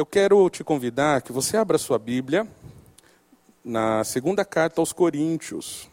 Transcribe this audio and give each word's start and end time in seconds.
eu 0.00 0.06
quero 0.06 0.48
te 0.48 0.64
convidar 0.64 1.20
que 1.20 1.30
você 1.30 1.58
abra 1.58 1.76
sua 1.76 1.98
Bíblia 1.98 2.48
na 3.62 4.02
segunda 4.02 4.46
carta 4.46 4.80
aos 4.80 4.94
Coríntios. 4.94 5.90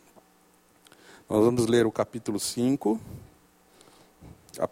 Nós 1.29 1.43
vamos 1.43 1.65
ler 1.67 1.85
o 1.85 1.91
capítulo 1.91 2.39
5. 2.39 2.97
A 4.61 4.69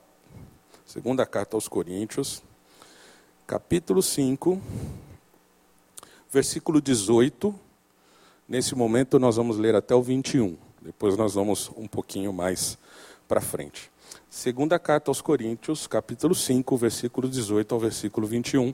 segunda 0.86 1.26
carta 1.26 1.58
aos 1.58 1.68
Coríntios, 1.68 2.42
capítulo 3.46 4.02
5, 4.02 4.58
versículo 6.32 6.80
18. 6.80 7.54
Nesse 8.48 8.74
momento 8.74 9.20
nós 9.20 9.36
vamos 9.36 9.58
ler 9.58 9.76
até 9.76 9.94
o 9.94 10.02
21. 10.02 10.56
Depois 10.82 11.18
nós 11.18 11.34
vamos 11.34 11.70
um 11.76 11.90
pouquinho 11.90 12.32
mais 12.32 12.78
para 13.28 13.42
frente. 13.42 13.92
Segunda 14.30 14.80
carta 14.80 15.12
aos 15.12 15.20
Coríntios, 15.20 15.88
capítulo 15.88 16.34
5, 16.34 16.78
versículo 16.78 17.28
18 17.28 17.76
ao 17.76 17.82
versículo 17.82 18.26
21 18.26 18.74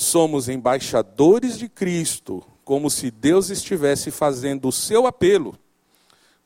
somos 0.00 0.48
embaixadores 0.48 1.58
de 1.58 1.68
Cristo, 1.68 2.44
como 2.64 2.88
se 2.88 3.10
Deus 3.10 3.50
estivesse 3.50 4.12
fazendo 4.12 4.68
o 4.68 4.72
seu 4.72 5.08
apelo 5.08 5.58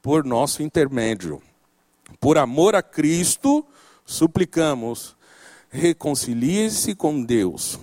por 0.00 0.24
nosso 0.24 0.62
intermédio. 0.62 1.42
Por 2.18 2.38
amor 2.38 2.74
a 2.74 2.82
Cristo, 2.82 3.62
suplicamos, 4.06 5.14
reconcilie-se 5.68 6.94
com 6.94 7.22
Deus. 7.22 7.78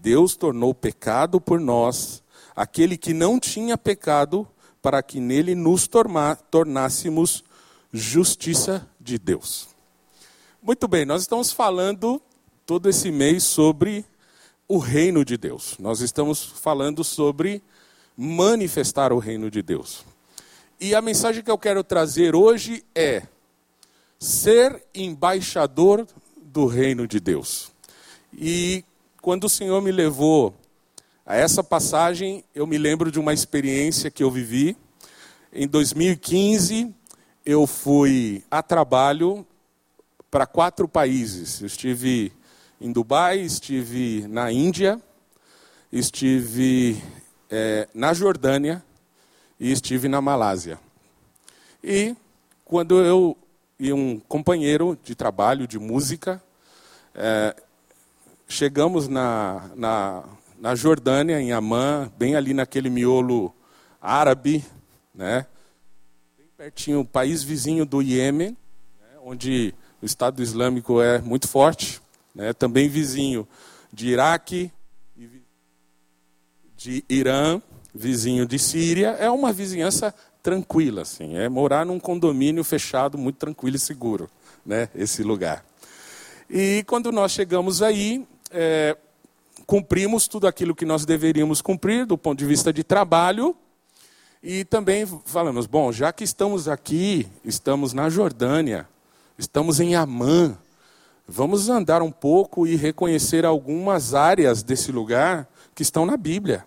Deus 0.00 0.34
tornou 0.34 0.74
pecado 0.74 1.40
por 1.40 1.60
nós, 1.60 2.20
aquele 2.56 2.96
que 2.98 3.14
não 3.14 3.38
tinha 3.38 3.78
pecado, 3.78 4.44
para 4.82 5.04
que 5.04 5.20
nele 5.20 5.54
nos 5.54 5.88
tornássemos 6.50 7.44
justiça 7.92 8.90
de 8.98 9.20
Deus. 9.20 9.68
Muito 10.60 10.88
bem, 10.88 11.04
nós 11.04 11.22
estamos 11.22 11.52
falando 11.52 12.20
todo 12.66 12.88
esse 12.88 13.12
mês 13.12 13.44
sobre 13.44 14.04
o 14.68 14.78
reino 14.78 15.24
de 15.24 15.36
Deus. 15.36 15.76
Nós 15.78 16.00
estamos 16.00 16.44
falando 16.44 17.04
sobre 17.04 17.62
manifestar 18.16 19.12
o 19.12 19.18
reino 19.18 19.50
de 19.50 19.62
Deus. 19.62 20.04
E 20.80 20.94
a 20.94 21.00
mensagem 21.00 21.42
que 21.42 21.50
eu 21.50 21.58
quero 21.58 21.84
trazer 21.84 22.34
hoje 22.34 22.84
é 22.94 23.22
ser 24.18 24.84
embaixador 24.94 26.06
do 26.36 26.66
reino 26.66 27.06
de 27.06 27.20
Deus. 27.20 27.72
E 28.32 28.84
quando 29.20 29.44
o 29.44 29.48
Senhor 29.48 29.80
me 29.80 29.92
levou 29.92 30.54
a 31.24 31.36
essa 31.36 31.62
passagem, 31.62 32.44
eu 32.54 32.66
me 32.66 32.78
lembro 32.78 33.10
de 33.10 33.20
uma 33.20 33.32
experiência 33.32 34.10
que 34.10 34.22
eu 34.22 34.30
vivi. 34.30 34.76
Em 35.52 35.66
2015, 35.68 36.92
eu 37.44 37.66
fui 37.66 38.42
a 38.50 38.62
trabalho 38.62 39.46
para 40.30 40.46
quatro 40.46 40.88
países. 40.88 41.60
Eu 41.60 41.66
estive 41.66 42.32
em 42.82 42.90
Dubai, 42.90 43.38
estive 43.38 44.26
na 44.26 44.50
Índia, 44.50 45.00
estive 45.92 47.00
é, 47.48 47.88
na 47.94 48.12
Jordânia 48.12 48.84
e 49.58 49.70
estive 49.70 50.08
na 50.08 50.20
Malásia. 50.20 50.80
E 51.82 52.16
quando 52.64 53.00
eu 53.00 53.38
e 53.78 53.92
um 53.92 54.18
companheiro 54.18 54.98
de 55.04 55.14
trabalho, 55.14 55.68
de 55.68 55.78
música, 55.78 56.42
é, 57.14 57.54
chegamos 58.48 59.06
na, 59.06 59.70
na, 59.76 60.24
na 60.58 60.74
Jordânia, 60.74 61.40
em 61.40 61.52
Amã, 61.52 62.10
bem 62.18 62.34
ali 62.34 62.52
naquele 62.52 62.90
miolo 62.90 63.54
árabe, 64.00 64.64
né? 65.14 65.46
bem 66.36 66.48
pertinho, 66.56 67.04
país 67.04 67.44
vizinho 67.44 67.86
do 67.86 68.02
Iêmen, 68.02 68.56
né? 69.00 69.18
onde 69.24 69.72
o 70.02 70.04
Estado 70.04 70.42
Islâmico 70.42 71.00
é 71.00 71.20
muito 71.20 71.46
forte 71.46 72.01
né? 72.34 72.52
também 72.52 72.88
vizinho 72.88 73.46
de 73.92 74.08
Iraque, 74.08 74.70
de 76.76 77.04
Irã, 77.08 77.62
vizinho 77.94 78.46
de 78.46 78.58
Síria, 78.58 79.10
é 79.10 79.30
uma 79.30 79.52
vizinhança 79.52 80.12
tranquila, 80.42 81.02
assim, 81.02 81.36
é 81.36 81.48
morar 81.48 81.86
num 81.86 82.00
condomínio 82.00 82.64
fechado, 82.64 83.16
muito 83.16 83.36
tranquilo 83.36 83.76
e 83.76 83.78
seguro, 83.78 84.28
né? 84.66 84.88
Esse 84.92 85.22
lugar. 85.22 85.64
E 86.50 86.82
quando 86.88 87.12
nós 87.12 87.30
chegamos 87.30 87.80
aí, 87.80 88.26
é, 88.50 88.96
cumprimos 89.66 90.26
tudo 90.26 90.46
aquilo 90.46 90.74
que 90.74 90.84
nós 90.84 91.04
deveríamos 91.04 91.62
cumprir 91.62 92.04
do 92.04 92.18
ponto 92.18 92.38
de 92.38 92.46
vista 92.46 92.72
de 92.72 92.82
trabalho. 92.82 93.56
E 94.42 94.64
também 94.64 95.06
falamos, 95.24 95.66
bom, 95.66 95.92
já 95.92 96.12
que 96.12 96.24
estamos 96.24 96.66
aqui, 96.66 97.28
estamos 97.44 97.92
na 97.92 98.10
Jordânia, 98.10 98.88
estamos 99.38 99.78
em 99.78 99.94
Amã, 99.94 100.58
Vamos 101.26 101.68
andar 101.68 102.02
um 102.02 102.10
pouco 102.10 102.66
e 102.66 102.76
reconhecer 102.76 103.44
algumas 103.44 104.14
áreas 104.14 104.62
desse 104.62 104.90
lugar 104.90 105.48
que 105.74 105.82
estão 105.82 106.04
na 106.04 106.16
Bíblia. 106.16 106.64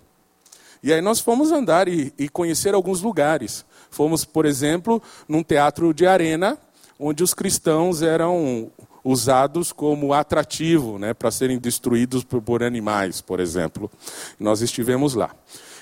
E 0.82 0.94
aí 0.94 1.02
nós 1.02 1.20
fomos 1.20 1.52
andar 1.52 1.88
e, 1.88 2.14
e 2.18 2.30
conhecer 2.30 2.74
alguns 2.74 3.02
lugares. 3.02 3.66
Fomos, 3.90 4.24
por 4.24 4.46
exemplo, 4.46 5.02
num 5.28 5.44
teatro 5.44 5.94
de 5.94 6.06
arena, 6.06 6.58
onde 7.00 7.24
os 7.24 7.34
cristãos 7.34 8.02
eram 8.02 8.72
usados 9.04 9.72
como 9.72 10.14
atrativo 10.14 10.98
né, 10.98 11.14
para 11.14 11.30
serem 11.30 11.60
destruídos 11.60 12.24
por, 12.24 12.42
por, 12.42 12.64
animais, 12.64 13.22
por 13.22 13.40
exemplo. 13.40 13.92
Nós 14.40 14.62
estivemos 14.62 15.14
lá. 15.14 15.30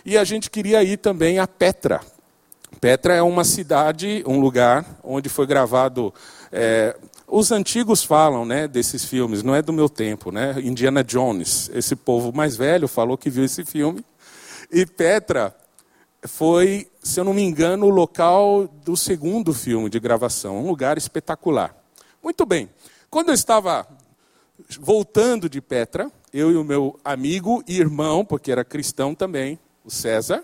E 0.05 0.17
a 0.17 0.23
gente 0.23 0.49
queria 0.49 0.83
ir 0.83 0.97
também 0.97 1.39
a 1.39 1.47
Petra. 1.47 2.01
Petra 2.81 3.13
é 3.13 3.21
uma 3.21 3.45
cidade, 3.45 4.23
um 4.27 4.39
lugar 4.39 4.85
onde 5.03 5.29
foi 5.29 5.45
gravado 5.45 6.13
é, 6.51 6.95
os 7.27 7.51
antigos 7.51 8.03
falam 8.03 8.45
né, 8.45 8.67
desses 8.67 9.05
filmes, 9.05 9.43
não 9.43 9.55
é 9.55 9.61
do 9.61 9.73
meu 9.73 9.89
tempo, 9.89 10.31
né? 10.31 10.55
Indiana 10.61 11.03
Jones, 11.03 11.69
esse 11.73 11.95
povo 11.95 12.31
mais 12.31 12.55
velho 12.55 12.87
falou 12.87 13.17
que 13.17 13.29
viu 13.29 13.43
esse 13.43 13.63
filme. 13.63 14.03
E 14.71 14.85
Petra 14.85 15.55
foi, 16.27 16.89
se 17.01 17.19
eu 17.19 17.23
não 17.23 17.33
me 17.33 17.41
engano, 17.41 17.85
o 17.85 17.89
local 17.89 18.67
do 18.83 18.95
segundo 18.95 19.53
filme 19.53 19.89
de 19.89 19.99
gravação, 19.99 20.57
um 20.57 20.67
lugar 20.67 20.97
espetacular. 20.97 21.75
Muito 22.21 22.45
bem, 22.45 22.69
quando 23.09 23.29
eu 23.29 23.33
estava 23.33 23.87
voltando 24.79 25.49
de 25.49 25.61
Petra, 25.61 26.11
eu 26.33 26.51
e 26.51 26.55
o 26.55 26.63
meu 26.63 26.99
amigo 27.03 27.63
e 27.67 27.77
irmão, 27.77 28.25
porque 28.25 28.51
era 28.51 28.63
cristão 28.63 29.13
também, 29.13 29.59
o 29.83 29.91
César, 29.91 30.43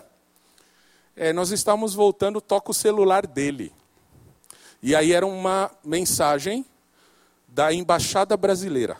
é, 1.16 1.32
nós 1.32 1.50
estávamos 1.50 1.94
voltando, 1.94 2.40
toca 2.40 2.70
o 2.70 2.74
celular 2.74 3.26
dele. 3.26 3.72
E 4.82 4.94
aí 4.94 5.12
era 5.12 5.26
uma 5.26 5.70
mensagem 5.84 6.64
da 7.46 7.72
embaixada 7.72 8.36
brasileira 8.36 8.96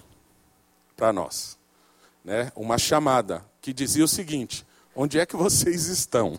para 0.97 1.13
nós, 1.13 1.59
né? 2.25 2.53
Uma 2.55 2.77
chamada 2.77 3.45
que 3.61 3.73
dizia 3.73 4.05
o 4.05 4.09
seguinte: 4.09 4.67
onde 4.95 5.19
é 5.19 5.25
que 5.25 5.37
vocês 5.37 5.87
estão? 5.87 6.39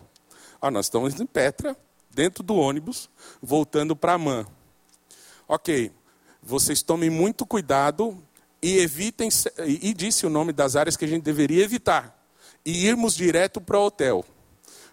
Ah, 0.60 0.70
nós 0.70 0.86
estamos 0.86 1.18
em 1.18 1.26
Petra, 1.26 1.76
dentro 2.10 2.44
do 2.44 2.54
ônibus, 2.54 3.10
voltando 3.42 3.96
para 3.96 4.12
Amã. 4.12 4.46
Ok, 5.48 5.90
vocês 6.40 6.82
tomem 6.82 7.10
muito 7.10 7.44
cuidado 7.44 8.16
e 8.62 8.78
evitem, 8.78 9.28
e 9.66 9.92
disse 9.92 10.24
o 10.24 10.30
nome 10.30 10.52
das 10.52 10.76
áreas 10.76 10.96
que 10.96 11.04
a 11.04 11.08
gente 11.08 11.24
deveria 11.24 11.64
evitar, 11.64 12.16
e 12.64 12.86
irmos 12.86 13.16
direto 13.16 13.60
para 13.60 13.78
o 13.78 13.86
hotel, 13.86 14.24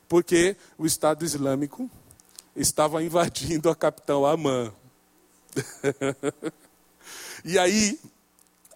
porque 0.07 0.57
o 0.75 0.87
Estado 0.87 1.23
Islâmico 1.23 1.89
estava 2.55 3.03
invadindo 3.03 3.69
a 3.69 3.75
capital 3.75 4.25
Amã. 4.25 4.73
E 7.43 7.57
aí, 7.57 7.97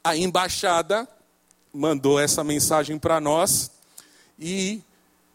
a 0.02 0.16
embaixada 0.16 1.08
mandou 1.74 2.18
essa 2.18 2.44
mensagem 2.44 2.98
para 2.98 3.20
nós 3.20 3.72
e 4.40 4.82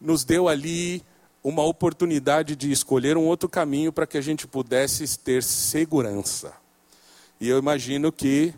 nos 0.01 0.23
deu 0.23 0.47
ali 0.47 1.03
uma 1.43 1.63
oportunidade 1.63 2.55
de 2.55 2.71
escolher 2.71 3.17
um 3.17 3.25
outro 3.25 3.47
caminho 3.47 3.93
para 3.93 4.07
que 4.07 4.17
a 4.17 4.21
gente 4.21 4.47
pudesse 4.47 5.17
ter 5.19 5.43
segurança. 5.43 6.53
E 7.39 7.47
eu 7.47 7.59
imagino 7.59 8.11
que, 8.11 8.53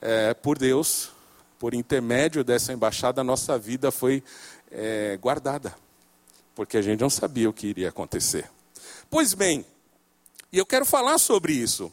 é, 0.00 0.34
por 0.34 0.58
Deus, 0.58 1.10
por 1.58 1.72
intermédio 1.72 2.42
dessa 2.42 2.72
embaixada, 2.72 3.20
a 3.20 3.24
nossa 3.24 3.56
vida 3.56 3.92
foi 3.92 4.22
é, 4.70 5.16
guardada, 5.16 5.74
porque 6.54 6.76
a 6.76 6.82
gente 6.82 7.00
não 7.00 7.10
sabia 7.10 7.48
o 7.48 7.52
que 7.52 7.68
iria 7.68 7.88
acontecer. 7.88 8.50
Pois 9.10 9.32
bem, 9.32 9.64
e 10.52 10.58
eu 10.58 10.66
quero 10.66 10.84
falar 10.84 11.16
sobre 11.16 11.54
isso, 11.54 11.90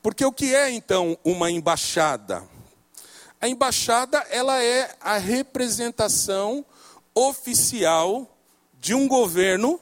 porque 0.00 0.24
o 0.24 0.32
que 0.32 0.54
é 0.54 0.70
então 0.70 1.18
uma 1.24 1.50
embaixada? 1.50 2.44
A 3.40 3.48
embaixada 3.48 4.18
ela 4.30 4.62
é 4.62 4.96
a 5.00 5.18
representação 5.18 6.64
oficial 7.12 8.30
de 8.80 8.94
um 8.94 9.08
governo 9.08 9.80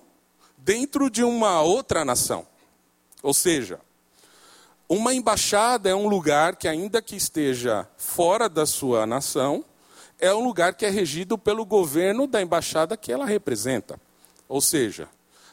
dentro 0.57 1.11
de 1.11 1.23
uma 1.23 1.61
outra 1.61 2.07
nação. 2.07 2.47
Ou 3.23 3.35
seja, 3.35 3.79
uma 4.89 5.13
embaixada 5.13 5.91
é 5.91 5.95
um 5.95 6.09
lugar 6.09 6.57
que, 6.57 6.67
ainda 6.69 7.03
que 7.03 7.17
esteja 7.17 7.87
fora 7.99 8.49
da 8.49 8.65
sua 8.65 9.07
nação, 9.07 9.63
é 10.19 10.33
um 10.35 10.43
lugar 10.43 10.75
que 10.75 10.87
é 10.87 10.91
regido 10.91 11.37
pelo 11.37 11.67
governo 11.67 12.27
da 12.27 12.41
embaixada 12.41 12.97
que 12.97 13.13
ela 13.13 13.27
representa. 13.27 14.01
Ou 14.49 14.61
seja, 14.61 15.09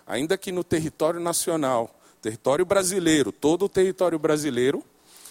ainda 0.10 0.36
que 0.40 0.52
no 0.52 0.64
território 0.64 1.20
nacional, 1.20 1.96
território 2.20 2.66
brasileiro, 2.66 3.32
todo 3.32 3.66
o 3.66 3.70
território 3.70 4.18
brasileiro, 4.18 4.84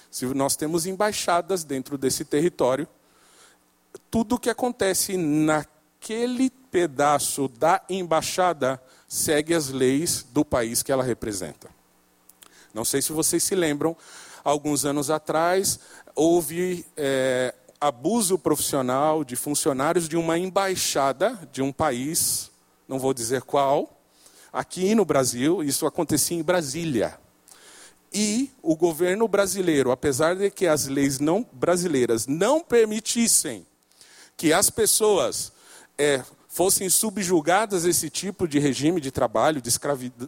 se 0.08 0.24
nós 0.26 0.54
temos 0.54 0.86
embaixadas 0.86 1.64
dentro 1.64 1.98
desse 1.98 2.24
território, 2.24 2.86
tudo 4.08 4.36
o 4.36 4.38
que 4.38 4.48
acontece 4.48 5.16
naquele 5.16 6.48
pedaço 6.48 7.48
da 7.48 7.82
embaixada 7.90 8.80
segue 9.08 9.52
as 9.52 9.68
leis 9.68 10.24
do 10.30 10.44
país 10.44 10.82
que 10.82 10.92
ela 10.92 11.02
representa. 11.02 11.68
Não 12.72 12.84
sei 12.84 13.02
se 13.02 13.12
vocês 13.12 13.42
se 13.42 13.56
lembram, 13.56 13.96
alguns 14.44 14.84
anos 14.84 15.10
atrás 15.10 15.80
houve 16.14 16.86
é, 16.96 17.52
abuso 17.80 18.38
profissional 18.38 19.24
de 19.24 19.34
funcionários 19.34 20.08
de 20.08 20.16
uma 20.16 20.38
embaixada 20.38 21.36
de 21.50 21.62
um 21.62 21.72
país, 21.72 22.50
não 22.86 22.98
vou 22.98 23.12
dizer 23.12 23.42
qual, 23.42 23.97
aqui 24.52 24.94
no 24.94 25.04
Brasil, 25.04 25.62
isso 25.62 25.86
acontecia 25.86 26.36
em 26.36 26.42
Brasília. 26.42 27.18
E 28.12 28.50
o 28.62 28.74
governo 28.74 29.28
brasileiro, 29.28 29.90
apesar 29.90 30.34
de 30.34 30.50
que 30.50 30.66
as 30.66 30.86
leis 30.86 31.18
não 31.18 31.46
brasileiras 31.52 32.26
não 32.26 32.60
permitissem 32.60 33.66
que 34.36 34.52
as 34.52 34.70
pessoas 34.70 35.52
é, 35.98 36.22
fossem 36.48 36.88
subjugadas 36.88 37.84
a 37.84 37.90
esse 37.90 38.08
tipo 38.08 38.48
de 38.48 38.58
regime 38.58 39.00
de 39.00 39.10
trabalho, 39.10 39.60
de 39.60 39.68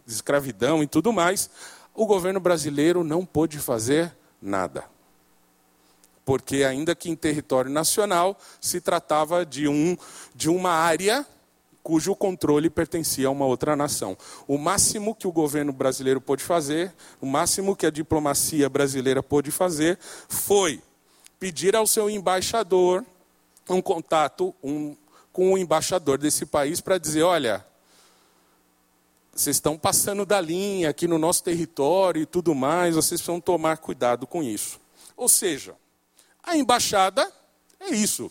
escravidão 0.05 0.83
e 0.83 0.87
tudo 0.87 1.11
mais, 1.11 1.49
o 1.93 2.05
governo 2.05 2.39
brasileiro 2.39 3.03
não 3.03 3.25
pôde 3.25 3.57
fazer 3.57 4.13
nada. 4.41 4.85
Porque, 6.23 6.63
ainda 6.63 6.93
que 6.93 7.09
em 7.09 7.15
território 7.15 7.71
nacional, 7.71 8.37
se 8.59 8.79
tratava 8.79 9.45
de, 9.45 9.67
um, 9.67 9.97
de 10.35 10.49
uma 10.49 10.71
área 10.71 11.25
cujo 11.83 12.15
controle 12.15 12.69
pertencia 12.69 13.27
a 13.27 13.31
uma 13.31 13.45
outra 13.45 13.75
nação. 13.75 14.17
O 14.47 14.57
máximo 14.57 15.15
que 15.15 15.27
o 15.27 15.31
governo 15.31 15.73
brasileiro 15.73 16.21
pôde 16.21 16.43
fazer, 16.43 16.93
o 17.19 17.25
máximo 17.25 17.75
que 17.75 17.85
a 17.85 17.91
diplomacia 17.91 18.69
brasileira 18.69 19.21
pôde 19.23 19.51
fazer, 19.51 19.97
foi 20.29 20.81
pedir 21.39 21.75
ao 21.75 21.87
seu 21.87 22.09
embaixador 22.09 23.03
um 23.69 23.81
contato 23.81 24.53
um, 24.63 24.95
com 25.31 25.53
o 25.53 25.57
embaixador 25.57 26.17
desse 26.17 26.45
país 26.45 26.81
para 26.81 26.97
dizer: 26.97 27.23
olha, 27.23 27.65
vocês 29.33 29.55
estão 29.55 29.77
passando 29.77 30.25
da 30.25 30.41
linha 30.41 30.89
aqui 30.89 31.07
no 31.07 31.17
nosso 31.17 31.43
território 31.43 32.21
e 32.21 32.25
tudo 32.25 32.53
mais, 32.53 32.95
vocês 32.95 33.21
precisam 33.21 33.39
tomar 33.39 33.77
cuidado 33.77 34.27
com 34.27 34.43
isso. 34.43 34.79
Ou 35.15 35.29
seja, 35.29 35.75
a 36.43 36.57
embaixada 36.57 37.31
é 37.79 37.91
isso. 37.91 38.29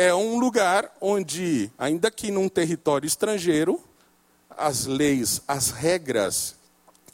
É 0.00 0.14
um 0.14 0.38
lugar 0.38 0.96
onde, 1.00 1.72
ainda 1.76 2.08
que 2.08 2.30
num 2.30 2.48
território 2.48 3.04
estrangeiro, 3.04 3.82
as 4.48 4.86
leis, 4.86 5.42
as 5.48 5.70
regras 5.70 6.54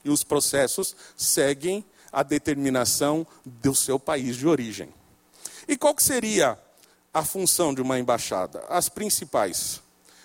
e 0.05 0.11
os 0.11 0.23
processos 0.23 0.95
seguem 1.17 1.83
a 2.13 2.23
determinação 2.23 3.27
do 3.43 3.75
seu 3.75 3.99
país 3.99 4.37
de 4.37 4.47
origem. 4.47 4.93
E 5.67 5.79
qual 5.79 5.95
que 5.95 6.03
seria 6.03 6.59
a 7.15 7.25
função 7.25 7.73
de 7.73 7.81
uma 7.81 7.99
embaixada? 7.99 8.63
As 8.69 8.91
principais: 8.91 9.81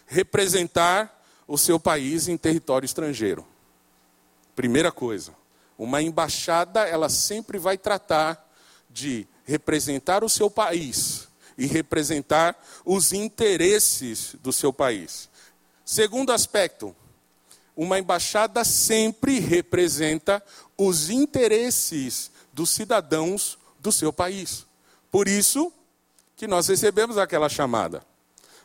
representar 0.06 1.18
o 1.48 1.58
seu 1.58 1.80
país 1.80 2.28
em 2.28 2.36
território 2.36 2.86
estrangeiro. 2.86 3.48
Primeira 4.54 4.92
coisa, 4.92 5.34
uma 5.78 6.02
embaixada, 6.02 6.82
ela 6.82 7.08
sempre 7.08 7.58
vai 7.58 7.78
tratar 7.78 8.52
de 8.90 9.26
representar 9.46 10.26
o 10.26 10.30
seu 10.30 10.50
país 10.50 11.19
e 11.60 11.68
representar 11.68 12.58
os 12.86 13.14
interesses 13.14 14.36
do 14.42 14.52
seu 14.52 14.74
país. 14.74 15.30
Segundo 15.86 16.32
aspecto, 16.32 16.96
uma 17.76 18.00
embaixada 18.00 18.64
sempre 18.64 19.40
representa 19.40 20.44
os 20.78 21.10
interesses 21.10 22.32
dos 22.54 22.70
cidadãos 22.70 23.58
do 23.80 23.92
seu 23.92 24.12
país. 24.12 24.66
Por 25.12 25.28
isso 25.28 25.72
que 26.36 26.48
nós 26.48 26.68
recebemos 26.68 27.18
aquela 27.18 27.50
chamada. 27.50 28.02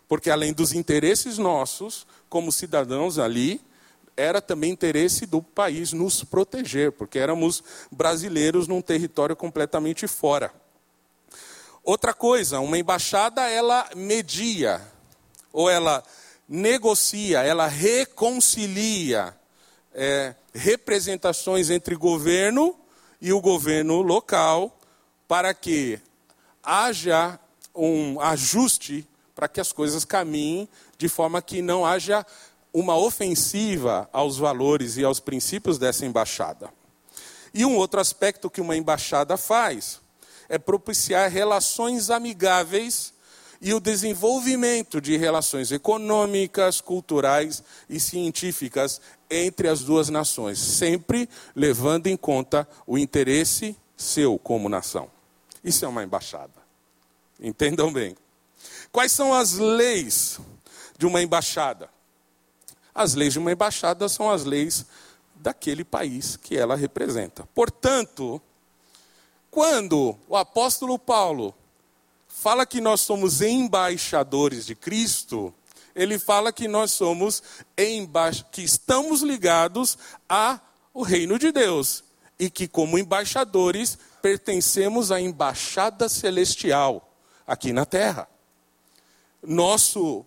Porque 0.06 0.30
além 0.30 0.52
dos 0.52 0.72
interesses 0.72 1.38
nossos, 1.38 2.06
como 2.28 2.52
cidadãos 2.52 3.18
ali, 3.18 3.60
era 4.16 4.40
também 4.40 4.70
interesse 4.70 5.26
do 5.26 5.42
país 5.42 5.92
nos 5.92 6.22
proteger, 6.22 6.92
porque 6.92 7.18
éramos 7.18 7.62
brasileiros 7.90 8.68
num 8.68 8.80
território 8.80 9.34
completamente 9.34 10.06
fora. 10.06 10.52
Outra 11.84 12.14
coisa, 12.14 12.60
uma 12.60 12.78
embaixada 12.78 13.42
ela 13.46 13.86
media, 13.94 14.80
ou 15.52 15.68
ela 15.68 16.02
negocia, 16.48 17.42
ela 17.42 17.66
reconcilia 17.66 19.36
é, 19.92 20.34
representações 20.54 21.68
entre 21.68 21.94
governo 21.94 22.74
e 23.20 23.34
o 23.34 23.40
governo 23.40 24.00
local, 24.00 24.74
para 25.28 25.52
que 25.52 26.00
haja 26.62 27.38
um 27.74 28.18
ajuste 28.18 29.06
para 29.34 29.46
que 29.46 29.60
as 29.60 29.70
coisas 29.70 30.06
caminhem 30.06 30.66
de 30.96 31.08
forma 31.08 31.42
que 31.42 31.60
não 31.60 31.84
haja 31.84 32.24
uma 32.72 32.96
ofensiva 32.96 34.08
aos 34.10 34.38
valores 34.38 34.96
e 34.96 35.04
aos 35.04 35.20
princípios 35.20 35.76
dessa 35.76 36.06
embaixada. 36.06 36.70
E 37.52 37.62
um 37.62 37.76
outro 37.76 38.00
aspecto 38.00 38.48
que 38.48 38.62
uma 38.62 38.74
embaixada 38.74 39.36
faz 39.36 40.02
é 40.54 40.58
propiciar 40.58 41.28
relações 41.32 42.10
amigáveis 42.10 43.12
e 43.60 43.74
o 43.74 43.80
desenvolvimento 43.80 45.00
de 45.00 45.16
relações 45.16 45.72
econômicas, 45.72 46.80
culturais 46.80 47.60
e 47.90 47.98
científicas 47.98 49.00
entre 49.28 49.66
as 49.66 49.80
duas 49.80 50.08
nações, 50.08 50.60
sempre 50.60 51.28
levando 51.56 52.06
em 52.06 52.16
conta 52.16 52.68
o 52.86 52.96
interesse 52.96 53.76
seu 53.96 54.38
como 54.38 54.68
nação. 54.68 55.10
Isso 55.64 55.84
é 55.84 55.88
uma 55.88 56.04
embaixada. 56.04 56.52
Entendam 57.40 57.92
bem. 57.92 58.16
Quais 58.92 59.10
são 59.10 59.34
as 59.34 59.54
leis 59.54 60.38
de 60.96 61.04
uma 61.04 61.20
embaixada? 61.20 61.90
As 62.94 63.14
leis 63.14 63.32
de 63.32 63.40
uma 63.40 63.50
embaixada 63.50 64.08
são 64.08 64.30
as 64.30 64.44
leis 64.44 64.86
daquele 65.34 65.82
país 65.82 66.36
que 66.36 66.56
ela 66.56 66.76
representa. 66.76 67.44
Portanto, 67.52 68.40
quando 69.54 70.18
o 70.28 70.36
apóstolo 70.36 70.98
Paulo 70.98 71.54
fala 72.26 72.66
que 72.66 72.80
nós 72.80 73.02
somos 73.02 73.40
embaixadores 73.40 74.66
de 74.66 74.74
Cristo, 74.74 75.54
ele 75.94 76.18
fala 76.18 76.52
que 76.52 76.66
nós 76.66 76.90
somos 76.90 77.40
emba 77.78 78.32
que 78.50 78.62
estamos 78.62 79.22
ligados 79.22 79.96
ao 80.28 81.02
reino 81.02 81.38
de 81.38 81.52
Deus 81.52 82.02
e 82.36 82.50
que 82.50 82.66
como 82.66 82.98
embaixadores 82.98 83.96
pertencemos 84.20 85.12
à 85.12 85.20
embaixada 85.20 86.08
celestial 86.08 87.14
aqui 87.46 87.72
na 87.72 87.86
terra. 87.86 88.28
Nosso, 89.40 90.26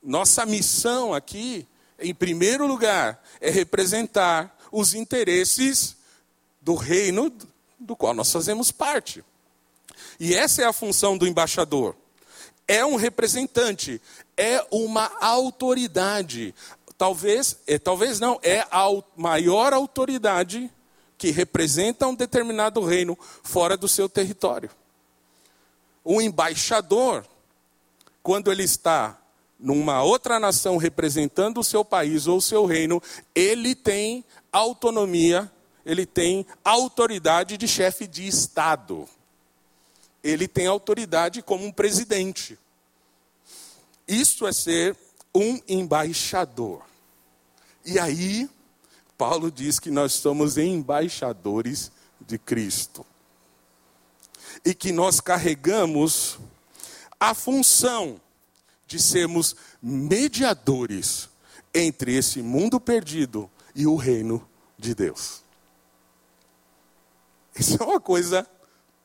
nossa 0.00 0.46
missão 0.46 1.12
aqui, 1.12 1.66
em 1.98 2.14
primeiro 2.14 2.68
lugar, 2.68 3.20
é 3.40 3.50
representar 3.50 4.56
os 4.70 4.94
interesses 4.94 5.96
do 6.62 6.76
reino 6.76 7.32
do 7.84 7.94
qual 7.96 8.14
nós 8.14 8.32
fazemos 8.32 8.70
parte. 8.70 9.24
E 10.18 10.34
essa 10.34 10.62
é 10.62 10.64
a 10.64 10.72
função 10.72 11.16
do 11.16 11.26
embaixador. 11.26 11.94
É 12.66 12.84
um 12.84 12.96
representante, 12.96 14.00
é 14.36 14.64
uma 14.70 15.10
autoridade. 15.20 16.54
Talvez, 16.96 17.58
é, 17.66 17.78
talvez 17.78 18.18
não, 18.18 18.40
é 18.42 18.66
a 18.70 18.86
maior 19.16 19.72
autoridade 19.72 20.70
que 21.18 21.30
representa 21.30 22.06
um 22.06 22.14
determinado 22.14 22.82
reino 22.84 23.18
fora 23.42 23.76
do 23.76 23.88
seu 23.88 24.08
território. 24.08 24.70
O 26.02 26.20
embaixador 26.20 27.24
quando 28.24 28.50
ele 28.50 28.62
está 28.62 29.18
numa 29.60 30.02
outra 30.02 30.40
nação 30.40 30.78
representando 30.78 31.60
o 31.60 31.64
seu 31.64 31.84
país 31.84 32.26
ou 32.26 32.38
o 32.38 32.42
seu 32.42 32.64
reino, 32.64 33.00
ele 33.34 33.74
tem 33.74 34.24
autonomia, 34.50 35.52
ele 35.84 36.06
tem 36.06 36.46
autoridade 36.64 37.56
de 37.56 37.68
chefe 37.68 38.06
de 38.06 38.26
Estado. 38.26 39.08
Ele 40.22 40.48
tem 40.48 40.66
autoridade 40.66 41.42
como 41.42 41.66
um 41.66 41.72
presidente. 41.72 42.58
Isso 44.08 44.46
é 44.46 44.52
ser 44.52 44.96
um 45.34 45.60
embaixador. 45.68 46.82
E 47.84 47.98
aí, 47.98 48.48
Paulo 49.18 49.50
diz 49.50 49.78
que 49.78 49.90
nós 49.90 50.14
somos 50.14 50.56
embaixadores 50.56 51.92
de 52.20 52.38
Cristo. 52.38 53.04
E 54.64 54.74
que 54.74 54.92
nós 54.92 55.20
carregamos 55.20 56.38
a 57.20 57.34
função 57.34 58.20
de 58.86 58.98
sermos 58.98 59.54
mediadores 59.82 61.28
entre 61.74 62.16
esse 62.16 62.40
mundo 62.40 62.80
perdido 62.80 63.50
e 63.74 63.86
o 63.86 63.96
reino 63.96 64.46
de 64.78 64.94
Deus. 64.94 65.43
Isso 67.58 67.80
é 67.80 67.84
uma 67.84 68.00
coisa 68.00 68.46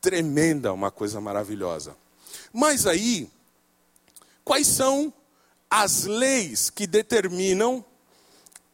tremenda, 0.00 0.72
uma 0.72 0.90
coisa 0.90 1.20
maravilhosa. 1.20 1.96
Mas 2.52 2.86
aí, 2.86 3.30
quais 4.44 4.66
são 4.66 5.12
as 5.68 6.04
leis 6.04 6.70
que 6.70 6.86
determinam 6.86 7.84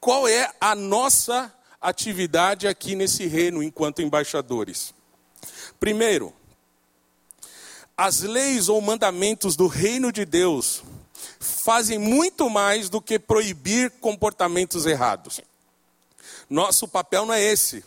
qual 0.00 0.26
é 0.28 0.52
a 0.60 0.74
nossa 0.74 1.52
atividade 1.80 2.66
aqui 2.66 2.94
nesse 2.94 3.26
reino 3.26 3.62
enquanto 3.62 4.02
embaixadores? 4.02 4.94
Primeiro, 5.78 6.32
as 7.96 8.20
leis 8.20 8.68
ou 8.68 8.80
mandamentos 8.80 9.56
do 9.56 9.66
reino 9.66 10.12
de 10.12 10.24
Deus 10.24 10.82
fazem 11.40 11.98
muito 11.98 12.48
mais 12.48 12.88
do 12.88 13.00
que 13.00 13.18
proibir 13.18 13.90
comportamentos 14.00 14.86
errados. 14.86 15.40
Nosso 16.48 16.86
papel 16.86 17.26
não 17.26 17.34
é 17.34 17.42
esse. 17.42 17.84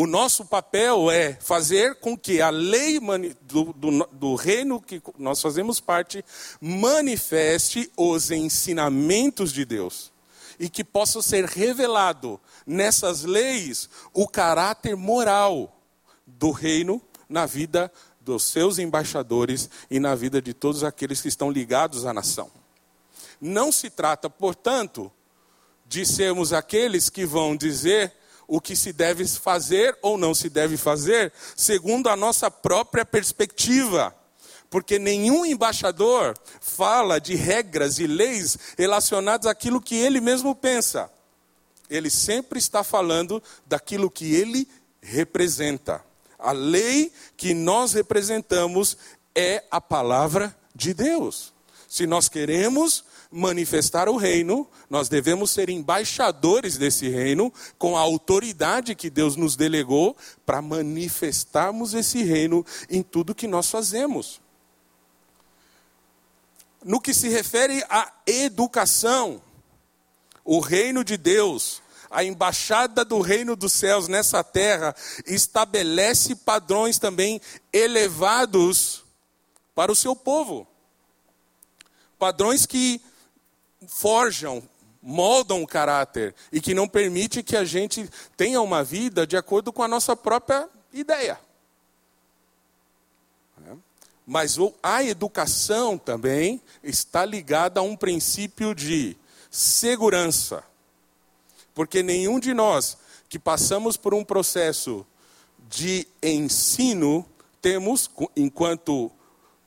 O 0.00 0.06
nosso 0.06 0.44
papel 0.44 1.10
é 1.10 1.34
fazer 1.40 1.96
com 1.96 2.16
que 2.16 2.40
a 2.40 2.50
lei 2.50 3.00
do, 3.42 3.72
do, 3.72 4.06
do, 4.12 4.34
reino 4.36 4.80
que 4.80 5.02
nós 5.18 5.42
fazemos 5.42 5.80
parte 5.80 6.24
manifeste 6.60 7.90
os 7.96 8.30
ensinamentos 8.30 9.52
de 9.52 9.64
Deus. 9.64 10.12
E 10.56 10.68
que 10.68 10.84
possa 10.84 11.20
ser 11.20 11.46
revelado 11.46 12.40
nessas 12.64 13.24
leis 13.24 13.90
o 14.14 14.28
caráter 14.28 14.94
moral 14.94 15.76
do 16.24 16.52
reino 16.52 17.02
na 17.28 17.44
vida 17.44 17.90
dos 18.20 18.44
seus 18.44 18.78
embaixadores 18.78 19.68
e 19.90 19.98
na 19.98 20.14
vida 20.14 20.40
de 20.40 20.54
todos 20.54 20.84
aqueles 20.84 21.20
que 21.20 21.26
estão 21.26 21.50
ligados 21.50 22.06
à 22.06 22.14
nação. 22.14 22.52
Não 23.40 23.72
se 23.72 23.90
trata, 23.90 24.30
portanto, 24.30 25.10
de 25.88 26.06
sermos 26.06 26.52
aqueles 26.52 27.10
que 27.10 27.26
vão 27.26 27.56
dizer 27.56 28.12
o 28.48 28.62
que 28.62 28.74
se 28.74 28.94
deve 28.94 29.28
fazer 29.28 29.96
ou 30.00 30.16
não 30.16 30.34
se 30.34 30.48
deve 30.48 30.78
fazer, 30.78 31.30
segundo 31.54 32.08
a 32.08 32.16
nossa 32.16 32.50
própria 32.50 33.04
perspectiva. 33.04 34.14
Porque 34.70 34.98
nenhum 34.98 35.44
embaixador 35.44 36.36
fala 36.60 37.20
de 37.20 37.34
regras 37.34 37.98
e 37.98 38.06
leis 38.06 38.58
relacionadas 38.76 39.46
àquilo 39.46 39.80
que 39.80 39.94
ele 39.94 40.20
mesmo 40.20 40.54
pensa. 40.54 41.10
Ele 41.90 42.10
sempre 42.10 42.58
está 42.58 42.82
falando 42.82 43.42
daquilo 43.66 44.10
que 44.10 44.34
ele 44.34 44.66
representa. 45.00 46.04
A 46.38 46.52
lei 46.52 47.12
que 47.36 47.52
nós 47.52 47.92
representamos 47.92 48.96
é 49.34 49.64
a 49.70 49.80
palavra 49.80 50.56
de 50.74 50.94
Deus. 50.94 51.52
Se 51.88 52.06
nós 52.06 52.28
queremos 52.28 53.04
manifestar 53.30 54.08
o 54.08 54.16
reino, 54.16 54.66
nós 54.88 55.08
devemos 55.08 55.50
ser 55.50 55.68
embaixadores 55.68 56.78
desse 56.78 57.08
reino, 57.08 57.52
com 57.78 57.96
a 57.96 58.00
autoridade 58.00 58.94
que 58.94 59.10
Deus 59.10 59.36
nos 59.36 59.54
delegou 59.54 60.16
para 60.46 60.62
manifestarmos 60.62 61.94
esse 61.94 62.22
reino 62.22 62.64
em 62.88 63.02
tudo 63.02 63.34
que 63.34 63.46
nós 63.46 63.70
fazemos. 63.70 64.40
No 66.82 67.00
que 67.00 67.12
se 67.12 67.28
refere 67.28 67.84
à 67.90 68.10
educação, 68.26 69.42
o 70.44 70.60
reino 70.60 71.04
de 71.04 71.18
Deus, 71.18 71.82
a 72.10 72.24
embaixada 72.24 73.04
do 73.04 73.20
reino 73.20 73.54
dos 73.54 73.74
céus 73.74 74.08
nessa 74.08 74.42
terra, 74.42 74.94
estabelece 75.26 76.34
padrões 76.34 76.98
também 76.98 77.40
elevados 77.72 79.04
para 79.74 79.92
o 79.92 79.96
seu 79.96 80.16
povo. 80.16 80.66
Padrões 82.18 82.64
que 82.64 83.02
forjam, 83.86 84.62
moldam 85.02 85.62
o 85.62 85.66
caráter 85.66 86.34
e 86.52 86.60
que 86.60 86.74
não 86.74 86.88
permite 86.88 87.42
que 87.42 87.56
a 87.56 87.64
gente 87.64 88.08
tenha 88.36 88.60
uma 88.60 88.82
vida 88.82 89.26
de 89.26 89.36
acordo 89.36 89.72
com 89.72 89.82
a 89.82 89.88
nossa 89.88 90.16
própria 90.16 90.68
ideia. 90.92 91.38
É. 93.66 93.76
Mas 94.26 94.56
a 94.82 95.02
educação 95.02 95.96
também 95.96 96.60
está 96.82 97.24
ligada 97.24 97.80
a 97.80 97.82
um 97.82 97.96
princípio 97.96 98.74
de 98.74 99.16
segurança. 99.50 100.64
Porque 101.74 102.02
nenhum 102.02 102.40
de 102.40 102.52
nós 102.52 102.98
que 103.28 103.38
passamos 103.38 103.96
por 103.96 104.14
um 104.14 104.24
processo 104.24 105.06
de 105.68 106.06
ensino 106.22 107.24
temos, 107.60 108.10
enquanto 108.36 109.10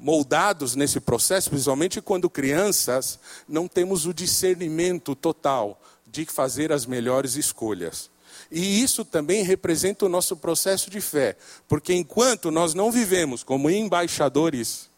moldados 0.01 0.75
nesse 0.75 0.99
processo, 0.99 1.51
principalmente 1.51 2.01
quando 2.01 2.29
crianças, 2.29 3.19
não 3.47 3.67
temos 3.67 4.07
o 4.07 4.13
discernimento 4.13 5.15
total 5.15 5.79
de 6.07 6.25
fazer 6.25 6.71
as 6.71 6.87
melhores 6.87 7.35
escolhas. 7.35 8.09
E 8.51 8.81
isso 8.81 9.05
também 9.05 9.43
representa 9.43 10.05
o 10.05 10.09
nosso 10.09 10.35
processo 10.35 10.89
de 10.89 10.99
fé, 10.99 11.37
porque 11.67 11.93
enquanto 11.93 12.49
nós 12.49 12.73
não 12.73 12.91
vivemos 12.91 13.43
como 13.43 13.69
embaixadores, 13.69 14.89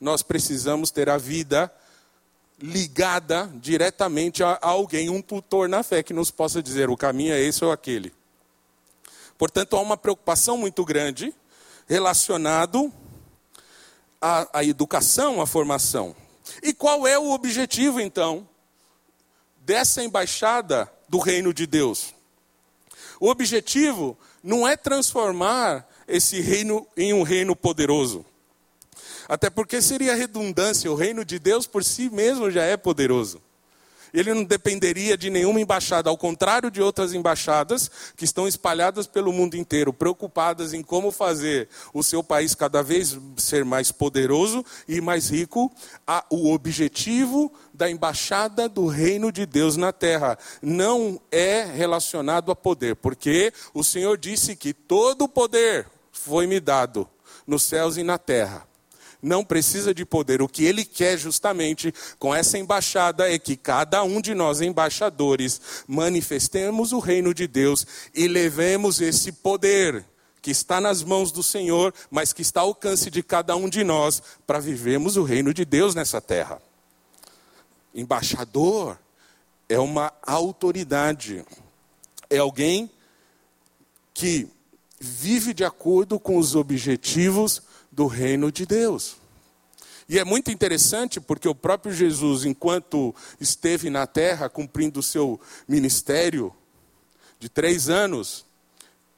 nós 0.00 0.22
precisamos 0.22 0.90
ter 0.90 1.08
a 1.08 1.16
vida 1.16 1.72
ligada 2.60 3.50
diretamente 3.54 4.42
a 4.42 4.58
alguém, 4.60 5.08
um 5.08 5.22
tutor 5.22 5.68
na 5.68 5.82
fé 5.82 6.02
que 6.02 6.12
nos 6.12 6.30
possa 6.30 6.62
dizer 6.62 6.90
o 6.90 6.96
caminho 6.96 7.32
é 7.32 7.40
esse 7.40 7.64
ou 7.64 7.70
aquele. 7.70 8.12
Portanto, 9.38 9.76
há 9.76 9.80
uma 9.80 9.96
preocupação 9.96 10.56
muito 10.56 10.84
grande 10.84 11.32
relacionado 11.88 12.92
a, 14.22 14.60
a 14.60 14.64
educação, 14.64 15.42
a 15.42 15.46
formação. 15.46 16.14
E 16.62 16.72
qual 16.72 17.06
é 17.06 17.18
o 17.18 17.32
objetivo, 17.32 18.00
então, 18.00 18.48
dessa 19.58 20.02
embaixada 20.04 20.90
do 21.08 21.18
reino 21.18 21.52
de 21.52 21.66
Deus? 21.66 22.14
O 23.18 23.28
objetivo 23.28 24.16
não 24.42 24.66
é 24.66 24.76
transformar 24.76 25.86
esse 26.06 26.40
reino 26.40 26.86
em 26.96 27.12
um 27.12 27.22
reino 27.22 27.56
poderoso. 27.56 28.24
Até 29.28 29.50
porque 29.50 29.82
seria 29.82 30.14
redundância, 30.14 30.90
o 30.90 30.94
reino 30.94 31.24
de 31.24 31.38
Deus 31.38 31.66
por 31.66 31.82
si 31.82 32.08
mesmo 32.08 32.50
já 32.50 32.62
é 32.62 32.76
poderoso 32.76 33.42
ele 34.12 34.34
não 34.34 34.44
dependeria 34.44 35.16
de 35.16 35.30
nenhuma 35.30 35.60
embaixada, 35.60 36.10
ao 36.10 36.16
contrário 36.16 36.70
de 36.70 36.82
outras 36.82 37.14
embaixadas 37.14 37.90
que 38.16 38.24
estão 38.24 38.46
espalhadas 38.46 39.06
pelo 39.06 39.32
mundo 39.32 39.56
inteiro, 39.56 39.92
preocupadas 39.92 40.74
em 40.74 40.82
como 40.82 41.10
fazer 41.10 41.68
o 41.94 42.02
seu 42.02 42.22
país 42.22 42.54
cada 42.54 42.82
vez 42.82 43.18
ser 43.36 43.64
mais 43.64 43.90
poderoso 43.90 44.64
e 44.86 45.00
mais 45.00 45.30
rico. 45.30 45.72
O 46.30 46.52
objetivo 46.52 47.52
da 47.72 47.90
embaixada 47.90 48.68
do 48.68 48.86
reino 48.86 49.32
de 49.32 49.46
Deus 49.46 49.76
na 49.76 49.92
terra 49.92 50.38
não 50.60 51.20
é 51.30 51.64
relacionado 51.64 52.50
a 52.50 52.56
poder, 52.56 52.96
porque 52.96 53.52
o 53.72 53.82
Senhor 53.82 54.18
disse 54.18 54.54
que 54.54 54.74
todo 54.74 55.22
o 55.22 55.28
poder 55.28 55.86
foi 56.10 56.46
me 56.46 56.60
dado 56.60 57.08
nos 57.46 57.62
céus 57.62 57.96
e 57.96 58.02
na 58.02 58.18
terra 58.18 58.71
não 59.22 59.44
precisa 59.44 59.94
de 59.94 60.04
poder. 60.04 60.42
O 60.42 60.48
que 60.48 60.64
ele 60.64 60.84
quer 60.84 61.16
justamente 61.16 61.94
com 62.18 62.34
essa 62.34 62.58
embaixada 62.58 63.32
é 63.32 63.38
que 63.38 63.56
cada 63.56 64.02
um 64.02 64.20
de 64.20 64.34
nós, 64.34 64.60
embaixadores, 64.60 65.60
manifestemos 65.86 66.92
o 66.92 66.98
reino 66.98 67.32
de 67.32 67.46
Deus 67.46 67.86
e 68.12 68.26
levemos 68.26 69.00
esse 69.00 69.30
poder 69.30 70.04
que 70.42 70.50
está 70.50 70.80
nas 70.80 71.04
mãos 71.04 71.30
do 71.30 71.42
Senhor, 71.42 71.94
mas 72.10 72.32
que 72.32 72.42
está 72.42 72.62
ao 72.62 72.68
alcance 72.68 73.08
de 73.08 73.22
cada 73.22 73.54
um 73.54 73.68
de 73.68 73.84
nós 73.84 74.20
para 74.44 74.58
vivermos 74.58 75.16
o 75.16 75.22
reino 75.22 75.54
de 75.54 75.64
Deus 75.64 75.94
nessa 75.94 76.20
terra. 76.20 76.60
Embaixador 77.94 78.98
é 79.68 79.78
uma 79.78 80.12
autoridade, 80.22 81.44
é 82.28 82.38
alguém 82.38 82.90
que 84.12 84.48
vive 84.98 85.54
de 85.54 85.64
acordo 85.64 86.18
com 86.18 86.36
os 86.36 86.56
objetivos 86.56 87.62
do 87.92 88.06
reino 88.06 88.50
de 88.50 88.64
Deus. 88.64 89.16
E 90.08 90.18
é 90.18 90.24
muito 90.24 90.50
interessante 90.50 91.20
porque 91.20 91.48
o 91.48 91.54
próprio 91.54 91.94
Jesus, 91.94 92.44
enquanto 92.44 93.14
esteve 93.38 93.90
na 93.90 94.06
terra 94.06 94.48
cumprindo 94.48 95.00
o 95.00 95.02
seu 95.02 95.40
ministério 95.68 96.52
de 97.38 97.48
três 97.48 97.88
anos, 97.88 98.44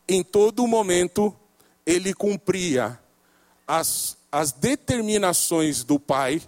em 0.07 0.23
todo 0.23 0.67
momento 0.67 1.35
ele 1.87 2.13
cumpria 2.13 2.99
as, 3.67 4.17
as 4.31 4.53
determinações 4.53 5.85
do 5.85 5.99
Pai, 5.99 6.43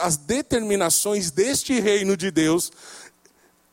as 0.00 0.16
determinações 0.16 1.30
deste 1.30 1.80
reino 1.80 2.16
de 2.16 2.30
Deus 2.30 2.70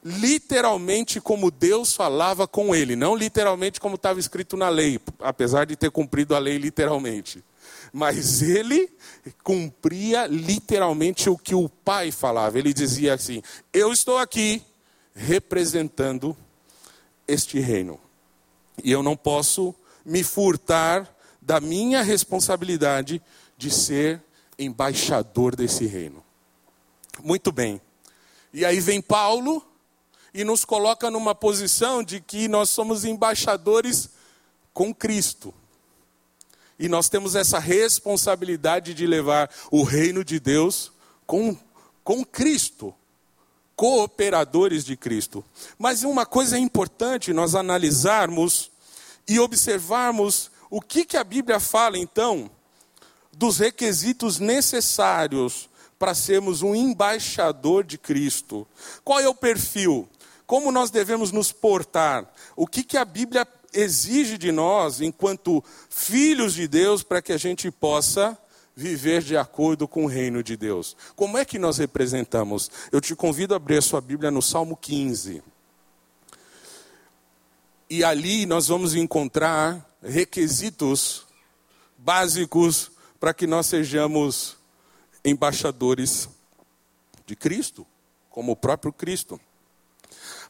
literalmente 0.03 1.21
como 1.21 1.49
Deus 1.49 1.93
falava 1.93 2.45
com 2.45 2.75
ele, 2.75 2.95
não 2.95 3.15
literalmente 3.15 3.79
como 3.79 3.95
estava 3.95 4.19
escrito 4.19 4.57
na 4.57 4.67
lei, 4.67 4.99
apesar 5.19 5.65
de 5.65 5.75
ter 5.75 5.89
cumprido 5.91 6.35
a 6.35 6.39
lei 6.39 6.57
literalmente. 6.57 7.43
Mas 7.93 8.41
ele 8.41 8.91
cumpria 9.43 10.25
literalmente 10.25 11.29
o 11.29 11.37
que 11.37 11.53
o 11.53 11.69
pai 11.69 12.11
falava. 12.11 12.57
Ele 12.57 12.73
dizia 12.73 13.13
assim: 13.13 13.43
Eu 13.71 13.93
estou 13.93 14.17
aqui 14.17 14.63
representando 15.13 16.35
este 17.27 17.59
reino. 17.59 17.99
E 18.83 18.91
eu 18.91 19.03
não 19.03 19.15
posso 19.15 19.75
me 20.03 20.23
furtar 20.23 21.07
da 21.39 21.59
minha 21.61 22.01
responsabilidade 22.01 23.21
de 23.57 23.69
ser 23.69 24.21
embaixador 24.57 25.55
desse 25.55 25.85
reino. 25.85 26.23
Muito 27.21 27.51
bem. 27.51 27.79
E 28.51 28.65
aí 28.65 28.79
vem 28.79 29.01
Paulo 29.01 29.63
e 30.33 30.43
nos 30.43 30.65
coloca 30.65 31.11
numa 31.11 31.35
posição 31.35 32.03
de 32.03 32.19
que 32.19 32.47
nós 32.47 32.69
somos 32.69 33.05
embaixadores 33.05 34.09
com 34.73 34.93
Cristo. 34.93 35.53
E 36.79 36.89
nós 36.89 37.09
temos 37.09 37.35
essa 37.35 37.59
responsabilidade 37.59 38.93
de 38.93 39.05
levar 39.05 39.49
o 39.71 39.83
reino 39.83 40.23
de 40.23 40.39
Deus 40.39 40.91
com, 41.25 41.55
com 42.03 42.25
Cristo, 42.25 42.93
cooperadores 43.75 44.83
de 44.83 44.97
Cristo. 44.97 45.43
Mas 45.77 46.03
uma 46.03 46.25
coisa 46.25 46.57
é 46.57 46.59
importante 46.59 47.33
nós 47.33 47.55
analisarmos 47.55 48.71
e 49.27 49.39
observarmos 49.39 50.51
o 50.69 50.81
que, 50.81 51.05
que 51.05 51.17
a 51.17 51.23
Bíblia 51.23 51.59
fala 51.59 51.97
então 51.97 52.49
dos 53.31 53.59
requisitos 53.59 54.39
necessários 54.39 55.69
para 55.97 56.13
sermos 56.13 56.61
um 56.61 56.75
embaixador 56.75 57.83
de 57.83 57.97
Cristo. 57.97 58.67
Qual 59.03 59.19
é 59.19 59.27
o 59.27 59.35
perfil? 59.35 60.07
Como 60.45 60.71
nós 60.71 60.91
devemos 60.91 61.31
nos 61.31 61.51
portar? 61.51 62.31
O 62.55 62.67
que, 62.67 62.83
que 62.83 62.97
a 62.97 63.05
Bíblia 63.05 63.47
exige 63.73 64.37
de 64.37 64.51
nós, 64.51 65.01
enquanto 65.01 65.63
filhos 65.89 66.53
de 66.53 66.67
Deus, 66.67 67.03
para 67.03 67.21
que 67.21 67.33
a 67.33 67.37
gente 67.37 67.69
possa 67.71 68.37
viver 68.75 69.21
de 69.21 69.37
acordo 69.37 69.87
com 69.87 70.05
o 70.05 70.07
reino 70.07 70.43
de 70.43 70.55
Deus? 70.57 70.95
Como 71.15 71.37
é 71.37 71.45
que 71.45 71.59
nós 71.59 71.77
representamos? 71.77 72.69
Eu 72.91 73.01
te 73.01 73.15
convido 73.15 73.53
a 73.53 73.57
abrir 73.57 73.77
a 73.77 73.81
sua 73.81 74.01
Bíblia 74.01 74.31
no 74.31 74.41
Salmo 74.41 74.75
15. 74.75 75.43
E 77.89 78.03
ali 78.03 78.45
nós 78.45 78.67
vamos 78.67 78.95
encontrar 78.95 79.87
requisitos 80.01 81.25
básicos 81.97 82.91
para 83.19 83.33
que 83.33 83.47
nós 83.47 83.67
sejamos 83.67 84.57
embaixadores 85.23 86.27
de 87.25 87.35
Cristo, 87.35 87.85
como 88.29 88.51
o 88.51 88.55
próprio 88.55 88.91
Cristo. 88.91 89.39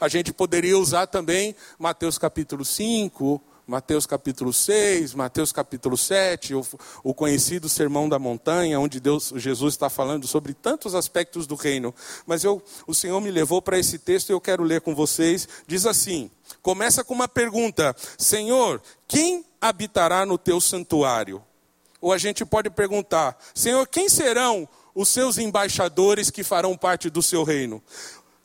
A 0.04 0.10
gente 0.10 0.34
poderia 0.34 0.78
usar 0.78 1.08
também 1.08 1.56
Mateus 1.80 2.18
capítulo 2.18 2.66
5, 2.66 3.42
Mateus 3.66 4.06
capítulo 4.06 4.52
6, 4.52 5.14
Mateus 5.14 5.54
capítulo 5.54 5.96
7, 5.96 6.56
o, 6.56 6.66
o, 7.06 7.14
conhecido 7.14 7.70
Sermão 7.70 8.10
da 8.10 8.20
Montanha, 8.20 8.82
onde 8.82 9.00
Deus, 9.00 9.32
Jesus 9.38 9.76
está 9.76 9.90
falando 9.90 10.28
sobre 10.28 10.54
tantos 10.54 10.94
aspectos 10.94 11.48
do 11.48 11.56
reino. 11.56 11.96
Mas 12.26 12.44
eu, 12.44 12.62
o 12.86 12.94
Senhor 12.94 13.22
me 13.22 13.32
levou 13.32 13.62
para 13.62 13.80
esse 13.80 13.98
texto 13.98 14.28
e 14.28 14.34
eu 14.34 14.42
quero 14.42 14.62
ler 14.62 14.82
com 14.82 14.94
vocês. 14.94 15.48
Diz 15.66 15.86
assim: 15.86 16.30
começa 16.62 17.02
com 17.02 17.14
uma 17.14 17.30
pergunta: 17.30 17.96
Senhor, 18.18 18.82
quem 19.08 19.46
habitará 19.62 20.26
no 20.26 20.38
teu 20.38 20.60
santuário? 20.60 21.42
Ou 22.02 22.12
a 22.12 22.18
gente 22.18 22.44
pode 22.44 22.70
perguntar: 22.70 23.38
Senhor, 23.56 23.88
quem 23.88 24.10
serão 24.10 24.68
os 24.94 25.08
seus 25.08 25.38
embaixadores 25.38 26.30
que 26.30 26.44
farão 26.44 26.76
parte 26.76 27.10
do 27.10 27.24
seu 27.24 27.46
reino? 27.46 27.82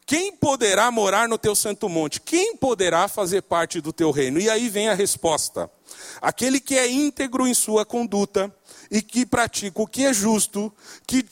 Quem 0.08 0.32
poderá 0.32 0.90
morar 0.90 1.28
no 1.28 1.36
teu 1.36 1.54
santo 1.54 1.86
monte? 1.86 2.18
Quem 2.18 2.56
poderá 2.56 3.08
fazer 3.08 3.42
parte 3.42 3.78
do 3.78 3.92
teu 3.92 4.10
reino? 4.10 4.40
E 4.40 4.48
aí 4.48 4.70
vem 4.70 4.88
a 4.88 4.94
resposta: 4.94 5.70
aquele 6.18 6.58
que 6.60 6.78
é 6.78 6.90
íntegro 6.90 7.46
em 7.46 7.52
sua 7.52 7.84
conduta 7.84 8.50
e 8.90 9.02
que 9.02 9.26
pratica 9.26 9.82
o 9.82 9.86
que 9.86 10.06
é 10.06 10.14
justo, 10.14 10.72
que 11.06 11.26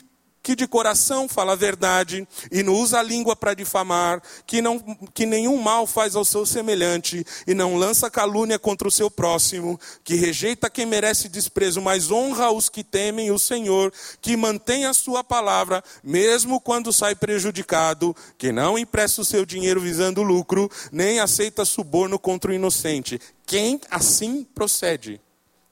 que 0.47 0.55
de 0.55 0.69
coração 0.69 1.29
fala 1.29 1.55
a 1.55 1.57
verdade 1.57 2.25
e 2.53 2.63
não 2.63 2.75
usa 2.75 3.01
a 3.01 3.03
língua 3.03 3.35
para 3.35 3.53
difamar, 3.53 4.23
que, 4.47 4.63
não, 4.63 4.79
que 5.13 5.27
nenhum 5.27 5.61
mal 5.61 5.89
faz 5.89 6.15
ao 6.15 6.25
seu 6.25 6.47
semelhante 6.47 7.27
e 7.49 7.53
não 7.53 7.75
lança 7.75 8.09
calúnia 8.09 8.57
contra 8.57 8.87
o 8.87 8.91
seu 8.91 9.11
próximo, 9.11 9.77
que 10.05 10.15
rejeita 10.15 10.71
quem 10.71 10.87
merece 10.87 11.29
desprezo, 11.29 11.83
mas 11.83 12.13
honra 12.13 12.53
os 12.53 12.69
que 12.69 12.85
temem 12.85 13.33
o 13.33 13.41
Senhor, 13.41 13.93
que 14.21 14.37
mantém 14.37 14.87
a 14.87 14.95
sua 14.95 15.25
palavra, 15.25 15.83
mesmo 16.01 16.61
quando 16.61 16.93
sai 16.93 17.17
prejudicado, 17.17 18.15
que 18.39 18.53
não 18.53 18.79
empresta 18.79 19.23
o 19.23 19.25
seu 19.25 19.45
dinheiro 19.45 19.81
visando 19.81 20.23
lucro, 20.23 20.71
nem 20.93 21.19
aceita 21.19 21.65
suborno 21.65 22.21
contra 22.21 22.53
o 22.53 22.55
inocente. 22.55 23.21
Quem 23.45 23.81
assim 23.91 24.45
procede, 24.45 25.21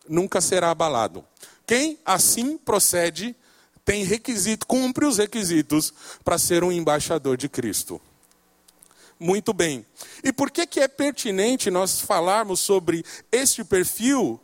nunca 0.09 0.41
será 0.41 0.73
abalado. 0.73 1.25
Quem 1.65 1.97
assim 2.05 2.59
procede, 2.59 3.37
tem 3.85 4.05
requisito, 4.05 4.67
cumpre 4.67 5.05
os 5.05 5.19
requisitos 5.19 5.93
para 6.25 6.39
ser 6.39 6.65
um 6.65 6.73
embaixador 6.73 7.37
de 7.37 7.49
Cristo. 7.49 8.01
Muito 9.19 9.53
bem. 9.53 9.87
E 10.23 10.33
por 10.33 10.51
que, 10.51 10.67
que 10.67 10.81
é 10.81 10.89
pertinente 10.89 11.71
nós 11.71 12.01
falarmos 12.01 12.61
sobre 12.61 13.05
este 13.31 13.63
perfil 13.63 14.41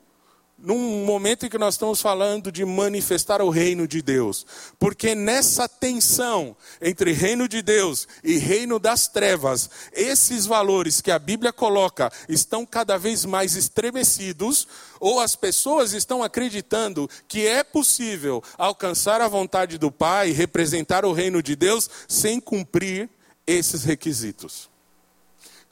num 0.62 1.05
momento 1.05 1.46
em 1.46 1.49
que 1.49 1.59
nós 1.59 1.75
estamos 1.75 2.01
falando 2.01 2.53
de 2.53 2.64
manifestar 2.64 3.40
o 3.40 3.49
reino 3.49 3.88
de 3.88 4.03
Deus. 4.03 4.46
Porque 4.79 5.14
nessa 5.14 5.68
tensão 5.68 6.57
entre 6.81 7.12
reino 7.12 7.49
de 7.49 7.62
Deus 7.62 8.07
e 8.23 8.37
reino 8.37 8.79
das 8.79 9.09
trevas, 9.09 9.70
esses 9.92 10.46
valores 10.46 11.01
que 11.01 11.11
a 11.11 11.18
Bíblia 11.18 11.53
coloca 11.53 12.12
estão 12.29 12.66
cada 12.66 12.99
vez 12.99 13.25
mais 13.25 13.57
estremecidos, 13.57 14.68
ou 15.01 15.18
as 15.18 15.35
pessoas 15.35 15.92
estão 15.92 16.23
acreditando 16.23 17.09
que 17.27 17.46
é 17.46 17.64
possível 17.64 18.42
alcançar 18.59 19.20
a 19.20 19.29
vontade 19.29 19.79
do 19.79 19.90
Pai, 19.90 20.31
representar 20.31 21.05
o 21.05 21.12
reino 21.12 21.42
de 21.42 21.57
Deus, 21.57 21.88
sem 22.07 22.38
cumprir 22.38 23.09
esses 23.46 23.83
requisitos. 23.85 24.68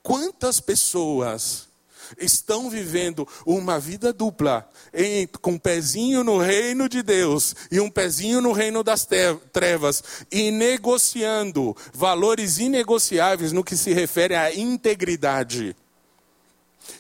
Quantas 0.03 0.59
pessoas 0.61 1.68
estão 2.17 2.71
vivendo 2.71 3.27
uma 3.45 3.79
vida 3.79 4.13
dupla, 4.13 4.69
em, 4.93 5.27
com 5.27 5.53
um 5.53 5.59
pezinho 5.59 6.25
no 6.25 6.39
reino 6.39 6.89
de 6.89 7.03
Deus 7.03 7.55
e 7.71 7.81
um 7.81 7.91
pezinho 7.91 8.41
no 8.41 8.53
reino 8.53 8.83
das 8.83 9.07
trevas, 9.53 10.03
e 10.31 10.51
negociando 10.51 11.77
valores 11.93 12.59
inegociáveis 12.59 13.53
no 13.53 13.65
que 13.65 13.77
se 13.77 13.93
refere 13.93 14.35
à 14.35 14.55
integridade. 14.55 15.77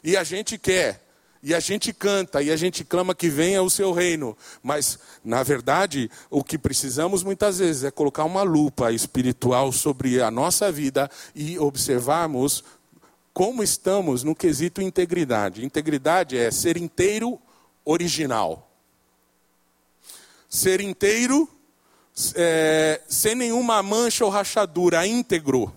E 0.03 0.17
a 0.17 0.25
gente 0.25 0.59
quer, 0.59 1.03
e 1.43 1.55
a 1.55 1.61
gente 1.61 1.93
canta, 1.93 2.43
e 2.43 2.51
a 2.51 2.57
gente 2.57 2.85
clama 2.85 3.15
que 3.15 3.29
venha 3.29 3.63
o 3.63 3.71
seu 3.71 3.93
reino, 3.93 4.37
mas, 4.63 4.99
na 5.25 5.43
verdade, 5.43 6.11
o 6.31 6.43
que 6.43 6.59
precisamos 6.59 7.23
muitas 7.23 7.59
vezes 7.59 7.85
é 7.85 7.91
colocar 7.91 8.25
uma 8.25 8.43
lupa 8.43 8.93
espiritual 8.93 9.71
sobre 9.71 10.21
a 10.21 10.31
nossa 10.31 10.71
vida 10.73 11.11
e 11.35 11.59
observarmos 11.59 12.65
como 13.39 13.63
estamos 13.63 14.25
no 14.25 14.35
quesito 14.35 14.83
integridade. 14.83 15.65
Integridade 15.65 16.37
é 16.37 16.51
ser 16.51 16.77
inteiro 16.77 17.41
original. 17.85 18.69
Ser 20.49 20.81
inteiro, 20.81 21.49
é, 22.35 23.01
sem 23.09 23.37
nenhuma 23.37 23.81
mancha 23.81 24.25
ou 24.25 24.31
rachadura, 24.33 25.07
íntegro. 25.07 25.73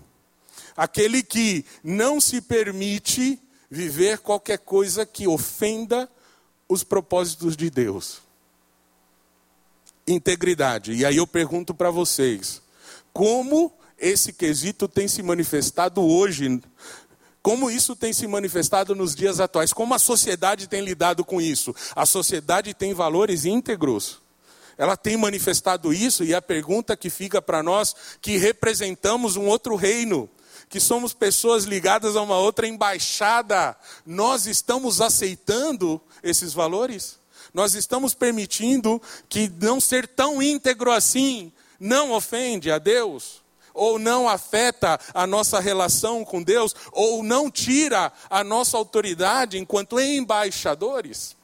Aquele 0.76 1.22
que 1.22 1.64
não 1.84 2.20
se 2.20 2.40
permite 2.40 3.40
viver 3.70 4.18
qualquer 4.18 4.58
coisa 4.58 5.06
que 5.06 5.28
ofenda 5.28 6.10
os 6.68 6.82
propósitos 6.82 7.56
de 7.56 7.70
Deus. 7.70 8.22
Integridade. 10.04 10.94
E 10.94 11.06
aí 11.06 11.18
eu 11.18 11.28
pergunto 11.28 11.72
para 11.72 11.92
vocês: 11.92 12.60
como 13.12 13.72
esse 13.96 14.32
quesito 14.32 14.88
tem 14.88 15.06
se 15.06 15.22
manifestado 15.22 16.02
hoje 16.02 16.60
como 17.42 17.70
isso 17.70 17.96
tem 17.96 18.12
se 18.12 18.26
manifestado 18.26 18.94
nos 18.94 19.14
dias 19.14 19.40
atuais? 19.40 19.72
Como 19.72 19.94
a 19.94 19.98
sociedade 19.98 20.68
tem 20.68 20.80
lidado 20.80 21.24
com 21.24 21.40
isso? 21.40 21.74
A 21.96 22.06
sociedade 22.06 22.72
tem 22.72 22.94
valores 22.94 23.44
íntegros? 23.44 24.22
Ela 24.78 24.96
tem 24.96 25.16
manifestado 25.16 25.92
isso 25.92 26.24
e 26.24 26.34
a 26.34 26.40
pergunta 26.40 26.96
que 26.96 27.10
fica 27.10 27.42
para 27.42 27.62
nós, 27.62 27.94
que 28.20 28.36
representamos 28.36 29.36
um 29.36 29.46
outro 29.46 29.74
reino, 29.74 30.30
que 30.68 30.80
somos 30.80 31.12
pessoas 31.12 31.64
ligadas 31.64 32.16
a 32.16 32.22
uma 32.22 32.38
outra 32.38 32.66
embaixada, 32.66 33.76
nós 34.06 34.46
estamos 34.46 35.00
aceitando 35.00 36.00
esses 36.22 36.52
valores? 36.52 37.18
Nós 37.52 37.74
estamos 37.74 38.14
permitindo 38.14 39.02
que 39.28 39.52
não 39.60 39.80
ser 39.80 40.06
tão 40.06 40.40
íntegro 40.40 40.90
assim 40.90 41.52
não 41.78 42.12
ofende 42.12 42.70
a 42.70 42.78
Deus? 42.78 43.41
Ou 43.74 43.98
não 43.98 44.28
afeta 44.28 44.98
a 45.14 45.26
nossa 45.26 45.60
relação 45.60 46.24
com 46.24 46.42
Deus, 46.42 46.74
ou 46.92 47.22
não 47.22 47.50
tira 47.50 48.12
a 48.28 48.42
nossa 48.44 48.76
autoridade 48.76 49.58
enquanto 49.58 50.00
embaixadores? 50.00 51.36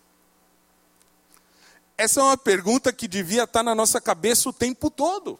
Essa 1.96 2.20
é 2.20 2.22
uma 2.22 2.36
pergunta 2.36 2.92
que 2.92 3.08
devia 3.08 3.42
estar 3.42 3.62
na 3.62 3.74
nossa 3.74 4.00
cabeça 4.00 4.48
o 4.48 4.52
tempo 4.52 4.88
todo. 4.88 5.38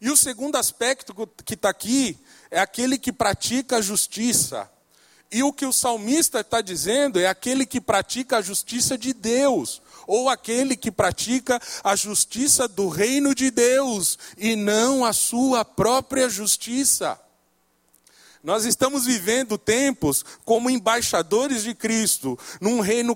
E 0.00 0.10
o 0.10 0.16
segundo 0.16 0.56
aspecto 0.56 1.14
que 1.44 1.54
está 1.54 1.70
aqui 1.70 2.18
é 2.50 2.60
aquele 2.60 2.98
que 2.98 3.12
pratica 3.12 3.76
a 3.76 3.80
justiça. 3.80 4.70
E 5.30 5.42
o 5.42 5.52
que 5.52 5.64
o 5.64 5.72
salmista 5.72 6.40
está 6.40 6.60
dizendo 6.60 7.18
é 7.18 7.26
aquele 7.26 7.64
que 7.64 7.80
pratica 7.80 8.38
a 8.38 8.42
justiça 8.42 8.98
de 8.98 9.12
Deus, 9.12 9.80
ou 10.12 10.28
aquele 10.28 10.76
que 10.76 10.90
pratica 10.90 11.62
a 11.84 11.94
justiça 11.94 12.66
do 12.66 12.88
reino 12.88 13.32
de 13.32 13.48
Deus, 13.48 14.18
e 14.36 14.56
não 14.56 15.04
a 15.04 15.12
sua 15.12 15.64
própria 15.64 16.28
justiça. 16.28 17.16
Nós 18.42 18.64
estamos 18.64 19.04
vivendo 19.04 19.56
tempos 19.56 20.24
como 20.44 20.68
embaixadores 20.68 21.62
de 21.62 21.76
Cristo, 21.76 22.36
num 22.60 22.80
reino 22.80 23.14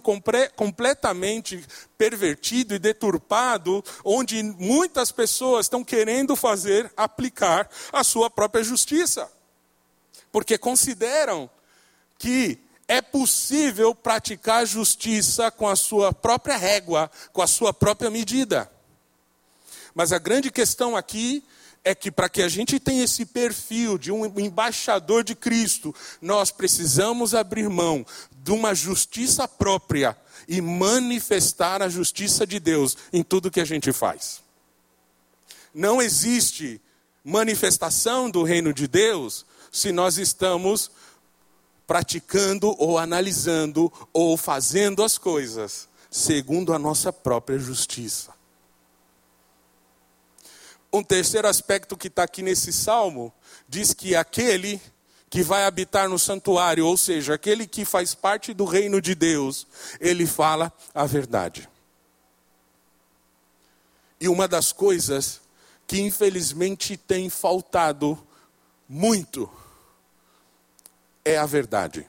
completamente 0.55 1.67
pervertido 1.99 2.77
e 2.77 2.79
deturpado, 2.79 3.83
onde 4.05 4.41
muitas 4.41 5.11
pessoas 5.11 5.67
estão 5.67 5.83
querendo 5.83 6.37
fazer 6.37 6.93
aplicar 6.97 7.69
a 7.93 8.05
sua 8.05 8.31
própria 8.31 8.63
justiça, 8.63 9.29
porque 10.31 10.57
consideram 10.57 11.51
que 12.17 12.64
é 12.87 13.01
possível 13.01 13.95
praticar 13.95 14.67
justiça 14.67 15.51
com 15.51 15.69
a 15.69 15.77
sua 15.77 16.13
própria 16.13 16.57
régua, 16.57 17.11
com 17.33 17.43
a 17.43 17.47
sua 17.47 17.73
própria 17.73 18.11
medida. 18.11 18.71
Mas 19.95 20.13
a 20.13 20.19
grande 20.19 20.51
questão 20.51 20.97
aqui 20.97 21.43
é 21.85 21.95
que 21.95 22.11
para 22.11 22.29
que 22.29 22.43
a 22.43 22.49
gente 22.49 22.81
tenha 22.81 23.05
esse 23.05 23.27
perfil 23.27 23.99
de 23.99 24.11
um 24.11 24.25
embaixador 24.41 25.23
de 25.23 25.35
Cristo, 25.35 25.95
nós 26.21 26.51
precisamos 26.51 27.35
abrir 27.35 27.69
mão 27.69 28.05
de 28.43 28.51
uma 28.53 28.75
justiça 28.75 29.47
própria 29.47 30.17
e 30.49 30.61
manifestar 30.61 31.83
a 31.83 31.89
justiça 31.89 32.47
de 32.47 32.59
Deus 32.59 32.97
em 33.13 33.23
tudo 33.23 33.51
que 33.51 33.61
a 33.61 33.65
gente 33.65 33.93
faz. 33.93 34.43
Não 35.75 36.01
existe 36.01 36.81
manifestação 37.23 38.31
do 38.31 38.43
reino 38.43 38.73
de 38.73 38.87
Deus 38.89 39.45
se 39.71 39.93
nós 39.93 40.19
estamos 40.19 40.91
praticando 41.87 42.75
ou 42.79 42.99
analisando 42.99 43.93
ou 44.13 44.37
fazendo 44.37 45.03
as 45.03 45.19
coisas 45.19 45.89
segundo 46.11 46.73
a 46.73 46.79
nossa 46.79 47.13
própria 47.13 47.59
justiça. 47.59 48.33
Um 50.93 51.03
terceiro 51.03 51.49
aspecto 51.49 51.97
que 51.97 52.07
está 52.07 52.23
aqui 52.23 52.41
nesse 52.41 52.73
salmo 52.73 53.33
diz 53.69 53.93
que 53.93 54.15
aquele 54.15 54.81
que 55.29 55.43
vai 55.43 55.65
habitar 55.65 56.09
no 56.09 56.17
santuário, 56.17 56.87
ou 56.87 56.97
seja, 56.97 57.35
aquele 57.35 57.67
que 57.67 57.85
faz 57.85 58.15
parte 58.15 58.55
do 58.55 58.65
reino 58.65 59.03
de 59.03 59.17
Deus, 59.17 59.67
ele 59.99 60.25
fala 60.25 60.73
a 60.95 61.05
verdade. 61.05 61.69
E 64.21 64.29
uma 64.29 64.47
das 64.47 64.71
coisas 64.71 65.41
que 65.89 66.01
infelizmente 66.01 66.97
tem 66.97 67.29
faltado 67.29 68.17
muito 68.89 69.51
é 71.25 71.37
a 71.39 71.47
verdade. 71.47 72.09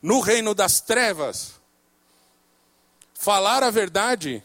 No 0.00 0.20
reino 0.20 0.54
das 0.54 0.80
trevas, 0.80 1.54
falar 3.14 3.62
a 3.62 3.70
verdade 3.70 4.42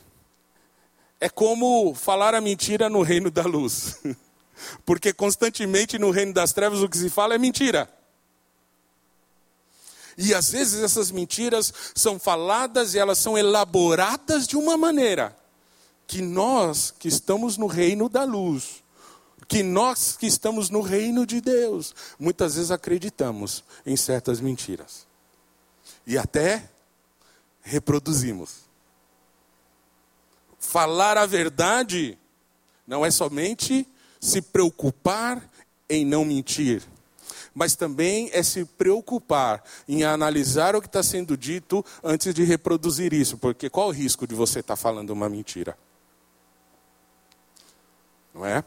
é 1.19 1.29
como 1.29 1.93
falar 1.93 2.33
a 2.33 2.41
mentira 2.41 2.89
no 2.89 3.01
reino 3.03 3.29
da 3.29 3.43
luz. 3.43 3.99
Porque 4.85 5.13
constantemente 5.13 5.99
no 5.99 6.11
reino 6.11 6.33
das 6.33 6.53
trevas 6.53 6.81
o 6.81 6.89
que 6.89 6.97
se 6.97 7.09
fala 7.09 7.35
é 7.35 7.37
mentira. 7.37 7.91
E 10.17 10.33
às 10.33 10.51
vezes 10.51 10.83
essas 10.83 11.11
mentiras 11.11 11.73
são 11.95 12.19
faladas 12.19 12.93
e 12.93 12.99
elas 12.99 13.17
são 13.17 13.37
elaboradas 13.37 14.47
de 14.47 14.57
uma 14.57 14.77
maneira 14.77 15.35
que 16.05 16.21
nós 16.21 16.93
que 16.97 17.07
estamos 17.07 17.57
no 17.57 17.67
reino 17.67 18.09
da 18.09 18.23
luz, 18.23 18.83
que 19.51 19.63
nós 19.63 20.15
que 20.15 20.25
estamos 20.25 20.69
no 20.69 20.79
reino 20.79 21.25
de 21.25 21.41
Deus, 21.41 21.93
muitas 22.17 22.55
vezes 22.55 22.71
acreditamos 22.71 23.65
em 23.85 23.97
certas 23.97 24.39
mentiras. 24.39 25.05
E 26.07 26.17
até 26.17 26.69
reproduzimos 27.61 28.61
falar 30.57 31.17
a 31.17 31.25
verdade 31.25 32.17
não 32.87 33.05
é 33.05 33.11
somente 33.11 33.85
se 34.21 34.41
preocupar 34.41 35.51
em 35.89 36.05
não 36.05 36.23
mentir, 36.23 36.81
mas 37.53 37.75
também 37.75 38.29
é 38.31 38.41
se 38.43 38.63
preocupar 38.63 39.61
em 39.85 40.05
analisar 40.05 40.77
o 40.77 40.81
que 40.81 40.87
está 40.87 41.03
sendo 41.03 41.35
dito 41.35 41.83
antes 42.01 42.33
de 42.33 42.45
reproduzir 42.45 43.11
isso, 43.11 43.37
porque 43.37 43.69
qual 43.69 43.89
o 43.89 43.91
risco 43.91 44.25
de 44.25 44.33
você 44.33 44.61
estar 44.61 44.77
tá 44.77 44.81
falando 44.81 45.09
uma 45.09 45.27
mentira? 45.27 45.77
Não 48.33 48.45
é? 48.45 48.63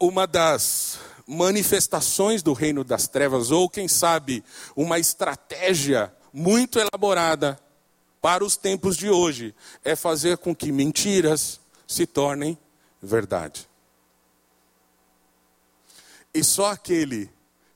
Uma 0.00 0.26
das 0.26 1.00
manifestações 1.26 2.42
do 2.42 2.52
reino 2.52 2.84
das 2.84 3.08
trevas, 3.08 3.50
ou 3.50 3.68
quem 3.68 3.88
sabe, 3.88 4.44
uma 4.76 4.98
estratégia 4.98 6.12
muito 6.32 6.78
elaborada 6.78 7.58
para 8.20 8.44
os 8.44 8.56
tempos 8.56 8.96
de 8.96 9.10
hoje 9.10 9.54
é 9.84 9.96
fazer 9.96 10.38
com 10.38 10.54
que 10.54 10.70
mentiras 10.72 11.60
se 11.86 12.06
tornem 12.06 12.56
verdade. 13.02 13.68
E 16.32 16.44
só 16.44 16.70
aquele 16.70 17.30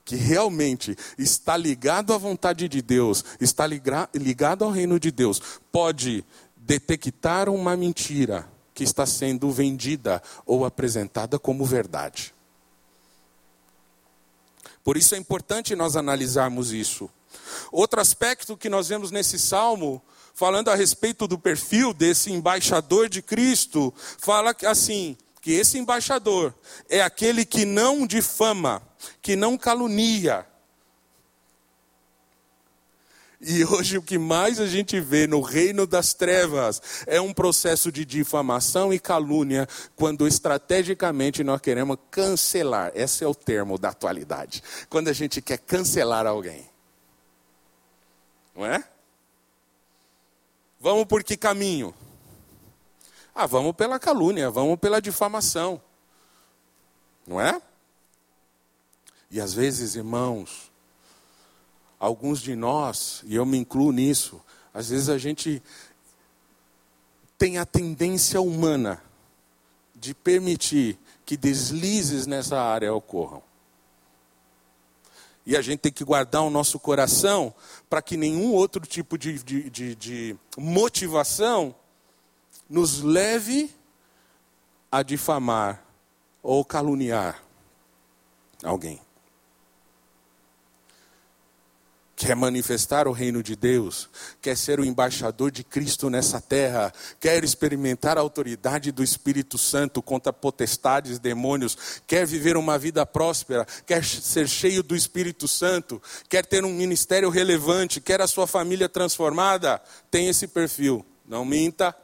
que 0.05 0.17
realmente 0.17 0.97
está 1.17 1.57
ligado 1.57 2.13
à 2.13 2.19
vontade 2.19 2.69
de 2.69 2.83
Deus, 2.83 3.25
está 3.41 3.67
ligado 3.67 4.65
ao 4.65 4.71
reino 4.71 4.99
de 5.01 5.11
Deus, 5.11 5.41
pode 5.71 6.25
detectar 6.57 7.49
uma 7.49 7.77
mentira 7.77 8.49
que 8.75 8.85
está 8.85 9.07
sendo 9.07 9.51
vendida 9.51 10.23
ou 10.47 10.65
apresentada 10.65 11.39
como 11.39 11.65
verdade. 11.65 12.35
Por 14.83 14.97
isso 14.97 15.15
é 15.15 15.19
importante 15.19 15.77
nós 15.77 15.97
analisarmos 15.97 16.73
isso. 16.73 17.09
Outro 17.71 18.01
aspecto 18.01 18.57
que 18.57 18.69
nós 18.69 18.89
vemos 18.89 19.11
nesse 19.11 19.39
salmo 19.39 20.03
falando 20.35 20.71
a 20.71 20.75
respeito 20.75 21.29
do 21.29 21.39
perfil 21.39 21.93
desse 21.93 22.33
embaixador 22.33 23.09
de 23.09 23.23
Cristo, 23.23 23.93
fala 24.19 24.55
assim: 24.67 25.17
que 25.41 25.53
esse 25.53 25.79
embaixador 25.79 26.55
é 26.89 27.03
aquele 27.03 27.45
que 27.45 27.65
não 27.65 28.07
difama, 28.07 28.81
que 29.21 29.37
não 29.37 29.59
calunia. 29.59 30.47
E 33.45 33.65
hoje 33.65 33.99
o 33.99 34.03
que 34.03 34.19
mais 34.19 34.61
a 34.61 34.67
gente 34.67 35.01
vê 35.01 35.27
no 35.27 35.41
reino 35.41 35.85
das 35.85 36.15
trevas 36.15 36.81
é 37.09 37.21
um 37.21 37.35
processo 37.35 37.91
de 37.91 38.05
difamação 38.05 38.95
e 38.95 39.01
calúnia, 39.01 39.69
quando 39.97 40.29
estrategicamente 40.29 41.43
nós 41.43 41.61
queremos 41.61 41.97
cancelar. 42.09 42.93
Esse 42.95 43.25
é 43.25 43.27
o 43.27 43.35
termo 43.35 43.79
da 43.79 43.89
atualidade. 43.89 44.63
Quando 44.89 45.09
a 45.09 45.13
gente 45.13 45.43
quer 45.43 45.59
cancelar 45.59 46.25
alguém. 46.25 46.71
Não 48.55 48.65
é? 48.65 48.85
Vamos 50.79 51.05
por 51.07 51.25
que 51.25 51.37
caminho? 51.37 51.93
Ah, 53.35 53.47
vamos 53.47 53.75
pela 53.75 53.99
calúnia, 53.99 54.51
vamos 54.51 54.79
pela 54.79 55.03
difamação. 55.03 55.83
Não 57.27 57.41
é? 57.41 57.61
E 59.29 59.41
às 59.41 59.53
vezes, 59.53 59.97
irmãos, 59.97 60.72
alguns 62.03 62.43
de 62.43 62.57
nós, 62.57 63.23
e 63.25 63.37
eu 63.37 63.47
me 63.47 63.57
incluo 63.57 63.93
nisso, 63.93 64.43
às 64.75 64.89
vezes 64.89 65.09
a 65.09 65.17
gente 65.17 65.63
tem 67.39 67.59
a 67.59 67.65
tendência 67.65 68.41
humana 68.41 69.01
de 69.95 70.13
permitir 70.13 70.99
que 71.25 71.37
deslizes 71.37 72.27
nessa 72.27 72.61
área 72.61 72.93
ocorram. 72.93 73.41
E 75.47 75.57
a 75.57 75.63
gente 75.63 75.79
tem 75.79 75.93
que 75.93 76.03
guardar 76.03 76.43
o 76.43 76.51
nosso 76.51 76.77
coração 76.81 77.55
para 77.89 78.03
que 78.03 78.17
nenhum 78.17 78.53
outro 78.53 78.85
tipo 78.85 79.17
de, 79.17 79.41
de, 79.41 79.71
de, 79.71 79.95
de 79.95 80.37
motivação 80.59 81.73
nos 82.69 83.01
leve 83.01 83.73
a 84.91 85.05
difamar 85.05 85.85
ou 86.43 86.65
caluniar 86.65 87.41
alguém. 88.65 89.01
Quer 92.25 92.37
manifestar 92.37 93.09
o 93.09 93.13
reino 93.13 93.43
de 93.43 93.57
Deus, 93.57 94.09
quer 94.41 94.57
ser 94.57 94.79
o 94.79 94.85
embaixador 94.85 95.51
de 95.51 95.65
Cristo 95.65 96.09
nessa 96.09 96.41
terra, 96.41 96.93
quer 97.19 97.43
experimentar 97.43 98.17
a 98.17 98.21
autoridade 98.21 98.93
do 98.93 99.03
Espírito 99.03 99.59
Santo 99.59 100.01
contra 100.01 100.33
potestades, 100.33 101.19
demônios, 101.19 102.01
quer 102.07 102.25
viver 102.25 102.57
uma 102.57 102.79
vida 102.79 103.05
próspera, 103.05 103.67
quer 103.85 104.05
ser 104.05 104.49
cheio 104.49 104.83
do 104.83 104.95
Espírito 104.95 105.49
Santo, 105.49 106.01
quer 106.29 106.47
ter 106.47 106.65
um 106.65 106.73
ministério 106.73 107.29
relevante, 107.29 108.01
quer 108.01 108.21
a 108.21 108.29
sua 108.29 108.47
família 108.47 108.89
transformada, 108.89 109.83
tem 110.11 110.29
esse 110.29 110.47
perfil. 110.47 111.05
Não 111.27 111.45
minta, 111.45 111.95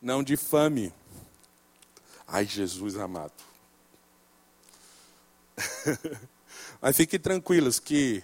não 0.00 0.22
difame. 0.22 0.92
Ai, 2.26 2.46
Jesus 2.46 2.96
amado. 2.96 3.32
Mas 6.80 6.96
fiquem 6.96 7.20
tranquilos 7.20 7.78
que 7.78 8.22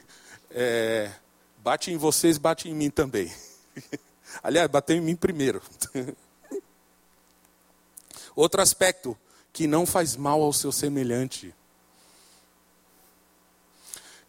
é, 0.51 1.11
bate 1.59 1.91
em 1.91 1.97
vocês, 1.97 2.39
bate 2.39 2.69
em 2.69 2.75
mim 2.75 2.91
também. 2.91 3.33
Aliás, 4.43 4.71
bateu 4.71 4.97
em 4.97 5.01
mim 5.01 5.17
primeiro. 5.17 5.63
Outro 8.35 8.61
aspecto, 8.61 9.17
que 9.53 9.67
não 9.67 9.85
faz 9.85 10.17
mal 10.17 10.43
ao 10.43 10.53
seu 10.53 10.71
semelhante. 10.71 11.55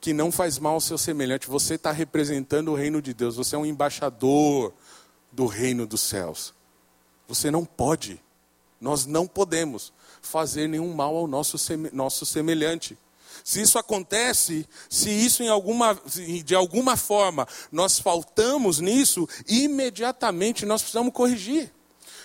Que 0.01 0.13
não 0.13 0.32
faz 0.32 0.58
mal 0.58 0.73
ao 0.73 0.82
seu 0.82 0.97
semelhante. 0.97 1.47
Você 1.47 1.75
está 1.75 1.91
representando 1.91 2.71
o 2.71 2.75
reino 2.75 3.01
de 3.01 3.13
Deus, 3.13 3.36
você 3.36 3.55
é 3.55 3.60
um 3.60 3.65
embaixador 3.65 4.73
do 5.32 5.45
reino 5.45 5.86
dos 5.86 6.01
céus. 6.01 6.53
Você 7.27 7.51
não 7.51 7.63
pode, 7.63 8.19
nós 8.82 9.05
não 9.05 9.27
podemos 9.27 9.93
fazer 10.21 10.67
nenhum 10.67 10.93
mal 10.93 11.15
ao 11.15 11.27
nosso, 11.27 11.58
nosso 11.93 12.25
semelhante. 12.25 12.97
Se 13.43 13.62
isso 13.62 13.78
acontece, 13.78 14.67
se 14.89 15.10
isso 15.10 15.43
em 15.43 15.49
alguma, 15.49 15.99
de 16.43 16.56
alguma 16.56 16.95
forma 16.97 17.47
nós 17.71 17.99
faltamos 17.99 18.80
nisso, 18.80 19.28
imediatamente 19.47 20.65
nós 20.65 20.82
precisamos 20.82 21.13
corrigir. 21.13 21.71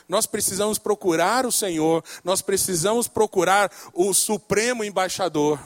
Nós 0.09 0.27
precisamos 0.27 0.79
procurar 0.79 1.46
o 1.46 1.53
Senhor, 1.53 2.05
nós 2.22 2.42
precisamos 2.42 3.09
procurar 3.09 3.72
o 3.94 4.12
Supremo 4.12 4.85
Embaixador 4.85 5.59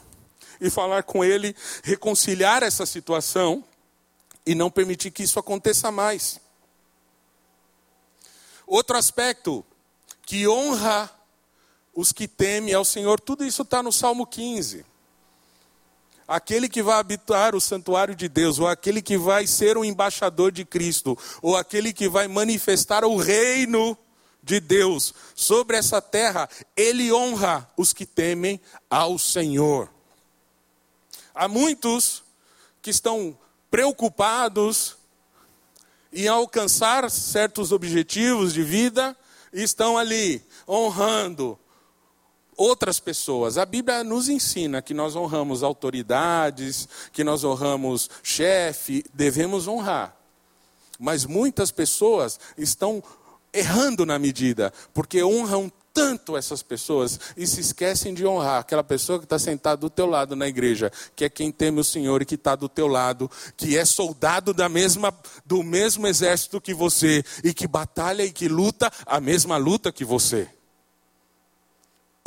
e 0.60 0.70
falar 0.70 1.02
com 1.02 1.24
ele, 1.24 1.56
reconciliar 1.82 2.62
essa 2.62 2.86
situação 2.86 3.64
e 4.46 4.54
não 4.54 4.70
permitir 4.70 5.10
que 5.10 5.24
isso 5.24 5.38
aconteça 5.38 5.90
mais. 5.90 6.40
Outro 8.66 8.96
aspecto 8.96 9.64
que 10.22 10.46
honra 10.46 11.10
os 11.92 12.12
que 12.12 12.28
temem 12.28 12.74
ao 12.74 12.84
Senhor, 12.84 13.18
tudo 13.18 13.44
isso 13.44 13.62
está 13.62 13.82
no 13.82 13.90
Salmo 13.90 14.24
15 14.24 14.84
aquele 16.28 16.68
que 16.68 16.82
vai 16.82 16.98
habitar 16.98 17.54
o 17.54 17.60
santuário 17.60 18.14
de 18.14 18.28
Deus, 18.28 18.58
ou 18.58 18.68
aquele 18.68 19.00
que 19.00 19.16
vai 19.16 19.46
ser 19.46 19.78
o 19.78 19.84
embaixador 19.84 20.52
de 20.52 20.62
Cristo, 20.62 21.18
ou 21.40 21.56
aquele 21.56 21.90
que 21.90 22.06
vai 22.06 22.28
manifestar 22.28 23.02
o 23.02 23.16
reino 23.16 23.96
de 24.42 24.60
Deus 24.60 25.14
sobre 25.34 25.78
essa 25.78 26.02
terra, 26.02 26.48
ele 26.76 27.10
honra 27.10 27.68
os 27.76 27.94
que 27.94 28.04
temem 28.04 28.60
ao 28.90 29.18
Senhor. 29.18 29.90
Há 31.34 31.48
muitos 31.48 32.22
que 32.82 32.90
estão 32.90 33.36
preocupados 33.70 34.96
em 36.12 36.28
alcançar 36.28 37.10
certos 37.10 37.72
objetivos 37.72 38.52
de 38.52 38.62
vida 38.62 39.16
e 39.52 39.62
estão 39.62 39.96
ali 39.96 40.42
honrando, 40.68 41.58
outras 42.58 42.98
pessoas. 42.98 43.56
A 43.56 43.64
Bíblia 43.64 44.02
nos 44.02 44.28
ensina 44.28 44.82
que 44.82 44.92
nós 44.92 45.14
honramos 45.14 45.62
autoridades, 45.62 46.88
que 47.12 47.22
nós 47.22 47.44
honramos 47.44 48.10
chefe, 48.22 49.04
devemos 49.14 49.68
honrar. 49.68 50.14
Mas 50.98 51.24
muitas 51.24 51.70
pessoas 51.70 52.38
estão 52.58 53.02
errando 53.52 54.04
na 54.04 54.18
medida, 54.18 54.72
porque 54.92 55.22
honram 55.22 55.72
tanto 55.94 56.36
essas 56.36 56.62
pessoas 56.62 57.18
e 57.36 57.46
se 57.46 57.60
esquecem 57.60 58.12
de 58.12 58.26
honrar 58.26 58.60
aquela 58.60 58.84
pessoa 58.84 59.18
que 59.18 59.24
está 59.24 59.38
sentada 59.38 59.78
do 59.78 59.90
teu 59.90 60.06
lado 60.06 60.36
na 60.36 60.46
igreja, 60.46 60.92
que 61.16 61.24
é 61.24 61.28
quem 61.28 61.50
teme 61.50 61.80
o 61.80 61.84
Senhor 61.84 62.22
e 62.22 62.26
que 62.26 62.34
está 62.34 62.54
do 62.54 62.68
teu 62.68 62.86
lado, 62.86 63.30
que 63.56 63.76
é 63.76 63.84
soldado 63.84 64.52
da 64.52 64.68
mesma, 64.68 65.16
do 65.46 65.62
mesmo 65.62 66.06
exército 66.06 66.60
que 66.60 66.74
você 66.74 67.24
e 67.42 67.54
que 67.54 67.66
batalha 67.66 68.24
e 68.24 68.30
que 68.30 68.48
luta 68.48 68.92
a 69.06 69.20
mesma 69.20 69.56
luta 69.56 69.90
que 69.90 70.04
você 70.04 70.48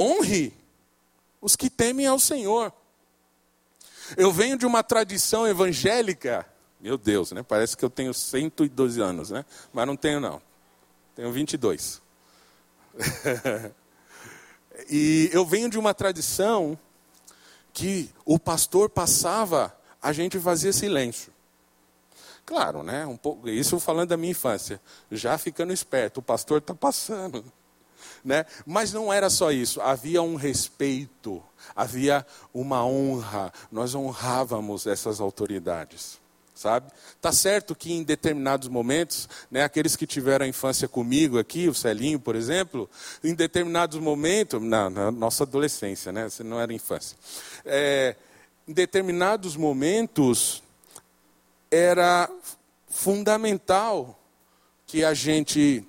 honre 0.02 0.54
os 1.40 1.56
que 1.56 1.70
temem 1.70 2.08
ao 2.08 2.20
Senhor. 2.20 2.74
Eu 4.18 4.32
venho 4.32 4.58
de 4.58 4.66
uma 4.66 4.84
tradição 4.84 5.48
evangélica, 5.48 6.46
meu 6.80 6.98
Deus, 6.98 7.32
né? 7.32 7.44
Parece 7.44 7.78
que 7.78 7.86
eu 7.86 7.90
tenho 7.90 8.14
112 8.14 9.00
anos, 9.00 9.30
né? 9.30 9.46
Mas 9.72 9.88
não 9.88 9.96
tenho 9.96 10.20
não. 10.20 10.42
Tenho 11.16 11.32
22. 11.32 12.02
e 14.90 15.30
eu 15.32 15.46
venho 15.46 15.70
de 15.70 15.78
uma 15.78 15.94
tradição 15.94 16.78
que 17.72 18.10
o 18.26 18.38
pastor 18.38 18.90
passava, 18.90 19.74
a 20.02 20.12
gente 20.12 20.40
fazia 20.40 20.74
silêncio. 20.74 21.32
Claro, 22.46 22.84
né? 22.84 23.06
Um 23.06 23.16
pouco, 23.16 23.48
isso 23.48 23.80
falando 23.80 24.10
da 24.10 24.18
minha 24.18 24.32
infância. 24.32 24.82
Já 25.10 25.38
ficando 25.38 25.72
esperto, 25.72 26.18
o 26.18 26.24
pastor 26.24 26.58
está 26.58 26.74
passando. 26.74 27.46
Né? 28.24 28.46
Mas 28.66 28.94
não 28.94 29.12
era 29.12 29.30
só 29.30 29.52
isso, 29.52 29.82
havia 29.82 30.22
um 30.22 30.36
respeito, 30.36 31.42
havia 31.76 32.26
uma 32.54 32.86
honra, 32.86 33.52
nós 33.72 33.96
honrávamos 33.96 34.88
essas 34.88 35.20
autoridades. 35.20 36.20
Sabe? 36.54 36.92
Tá 37.20 37.32
certo 37.32 37.74
que 37.74 37.92
em 37.92 38.04
determinados 38.04 38.68
momentos, 38.68 39.28
né, 39.50 39.64
aqueles 39.64 39.96
que 39.96 40.06
tiveram 40.06 40.46
a 40.46 40.48
infância 40.48 40.88
comigo 40.88 41.40
aqui, 41.40 41.68
o 41.68 41.74
Celinho, 41.74 42.20
por 42.20 42.36
exemplo, 42.36 42.88
em 43.24 43.34
determinados 43.34 44.00
momentos, 44.00 44.62
na, 44.62 44.88
na 44.88 45.10
nossa 45.10 45.44
adolescência, 45.44 46.12
né, 46.12 46.30
você 46.30 46.44
não 46.44 46.60
era 46.60 46.72
infância, 46.72 47.18
é, 47.66 48.16
em 48.68 48.74
determinados 48.74 49.56
momentos 49.56 50.62
era 51.72 52.30
fundamental 52.88 54.20
que 54.86 55.04
a 55.04 55.14
gente 55.14 55.88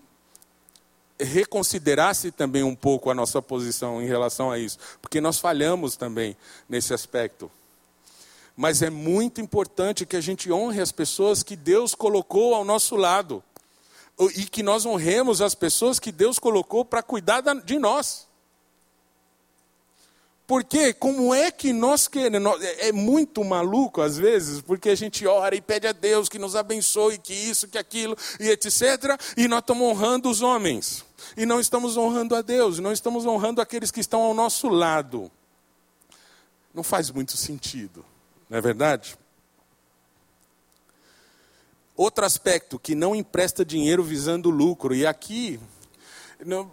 reconsiderasse 1.18 2.30
também 2.30 2.62
um 2.62 2.74
pouco 2.74 3.10
a 3.10 3.14
nossa 3.14 3.40
posição 3.40 4.02
em 4.02 4.06
relação 4.06 4.50
a 4.50 4.58
isso, 4.58 4.78
porque 5.00 5.20
nós 5.20 5.38
falhamos 5.38 5.96
também 5.96 6.36
nesse 6.68 6.92
aspecto. 6.92 7.50
Mas 8.56 8.82
é 8.82 8.90
muito 8.90 9.40
importante 9.40 10.04
que 10.04 10.16
a 10.16 10.20
gente 10.20 10.52
honre 10.52 10.80
as 10.80 10.92
pessoas 10.92 11.42
que 11.42 11.56
Deus 11.56 11.94
colocou 11.94 12.54
ao 12.54 12.64
nosso 12.64 12.96
lado. 12.96 13.42
E 14.36 14.44
que 14.44 14.62
nós 14.62 14.84
honremos 14.84 15.40
as 15.40 15.54
pessoas 15.54 15.98
que 15.98 16.12
Deus 16.12 16.38
colocou 16.38 16.84
para 16.84 17.02
cuidar 17.02 17.40
de 17.64 17.78
nós. 17.78 18.26
Porque 20.46 20.92
como 20.92 21.34
é 21.34 21.50
que 21.50 21.72
nós 21.72 22.08
queremos? 22.08 22.60
É, 22.62 22.88
é 22.88 22.92
muito 22.92 23.44
maluco 23.44 24.00
às 24.02 24.18
vezes, 24.18 24.60
porque 24.60 24.90
a 24.90 24.94
gente 24.94 25.26
ora 25.26 25.54
e 25.54 25.60
pede 25.60 25.86
a 25.86 25.92
Deus 25.92 26.28
que 26.28 26.38
nos 26.38 26.56
abençoe, 26.56 27.18
que 27.18 27.32
isso, 27.32 27.68
que 27.68 27.78
aquilo, 27.78 28.16
e 28.40 28.48
etc. 28.48 29.18
E 29.36 29.46
nós 29.46 29.60
estamos 29.60 29.82
honrando 29.82 30.28
os 30.28 30.42
homens. 30.42 31.04
E 31.36 31.46
não 31.46 31.60
estamos 31.60 31.96
honrando 31.96 32.34
a 32.34 32.42
Deus, 32.42 32.78
não 32.78 32.92
estamos 32.92 33.24
honrando 33.24 33.60
aqueles 33.60 33.90
que 33.90 34.00
estão 34.00 34.20
ao 34.20 34.34
nosso 34.34 34.68
lado. 34.68 35.30
Não 36.74 36.82
faz 36.82 37.10
muito 37.10 37.36
sentido, 37.36 38.04
não 38.50 38.58
é 38.58 38.60
verdade? 38.60 39.16
Outro 41.94 42.24
aspecto, 42.24 42.78
que 42.78 42.94
não 42.94 43.14
empresta 43.14 43.64
dinheiro 43.64 44.02
visando 44.02 44.50
lucro. 44.50 44.94
E 44.94 45.06
aqui, 45.06 45.60
não, 46.44 46.70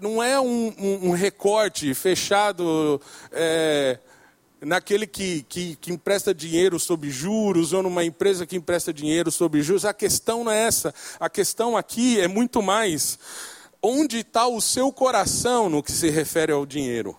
não 0.00 0.22
é 0.22 0.40
um, 0.40 0.74
um, 0.78 1.08
um 1.08 1.10
recorte 1.12 1.94
fechado 1.94 3.00
é, 3.30 3.98
naquele 4.60 5.06
que, 5.06 5.42
que, 5.48 5.76
que, 5.76 5.92
empresta 5.92 6.34
dinheiro 6.34 6.78
sob 6.78 7.10
juros 7.10 7.72
ou 7.72 7.82
numa 7.82 8.04
empresa 8.04 8.46
que 8.46 8.56
empresta 8.56 8.92
dinheiro 8.92 9.30
sob 9.30 9.60
juros. 9.62 9.84
A 9.84 9.92
questão 9.92 10.44
não 10.44 10.52
é 10.52 10.64
essa. 10.64 10.94
A 11.18 11.28
questão 11.28 11.76
aqui 11.76 12.20
é 12.20 12.28
muito 12.28 12.62
mais 12.62 13.18
onde 13.82 14.18
está 14.18 14.46
o 14.46 14.60
seu 14.60 14.92
coração 14.92 15.68
no 15.68 15.82
que 15.82 15.90
se 15.90 16.08
refere 16.08 16.52
ao 16.52 16.64
dinheiro. 16.64 17.16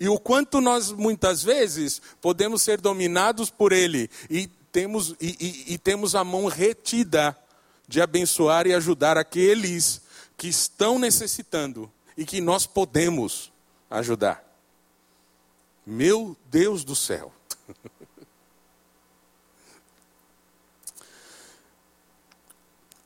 E 0.00 0.08
o 0.08 0.18
quanto 0.18 0.60
nós, 0.60 0.90
muitas 0.90 1.42
vezes, 1.42 2.00
podemos 2.20 2.62
ser 2.62 2.80
dominados 2.80 3.50
por 3.50 3.70
ele 3.70 4.10
e 4.28 4.48
temos, 4.72 5.14
e, 5.20 5.36
e, 5.68 5.74
e 5.74 5.78
temos 5.78 6.14
a 6.14 6.24
mão 6.24 6.46
retida 6.46 7.36
de 7.86 8.00
abençoar 8.00 8.66
e 8.66 8.72
ajudar 8.72 9.18
aqueles 9.18 10.00
que 10.40 10.48
estão 10.48 10.98
necessitando 10.98 11.92
e 12.16 12.24
que 12.24 12.40
nós 12.40 12.66
podemos 12.66 13.52
ajudar. 13.90 14.42
Meu 15.84 16.34
Deus 16.46 16.82
do 16.82 16.96
céu. 16.96 17.30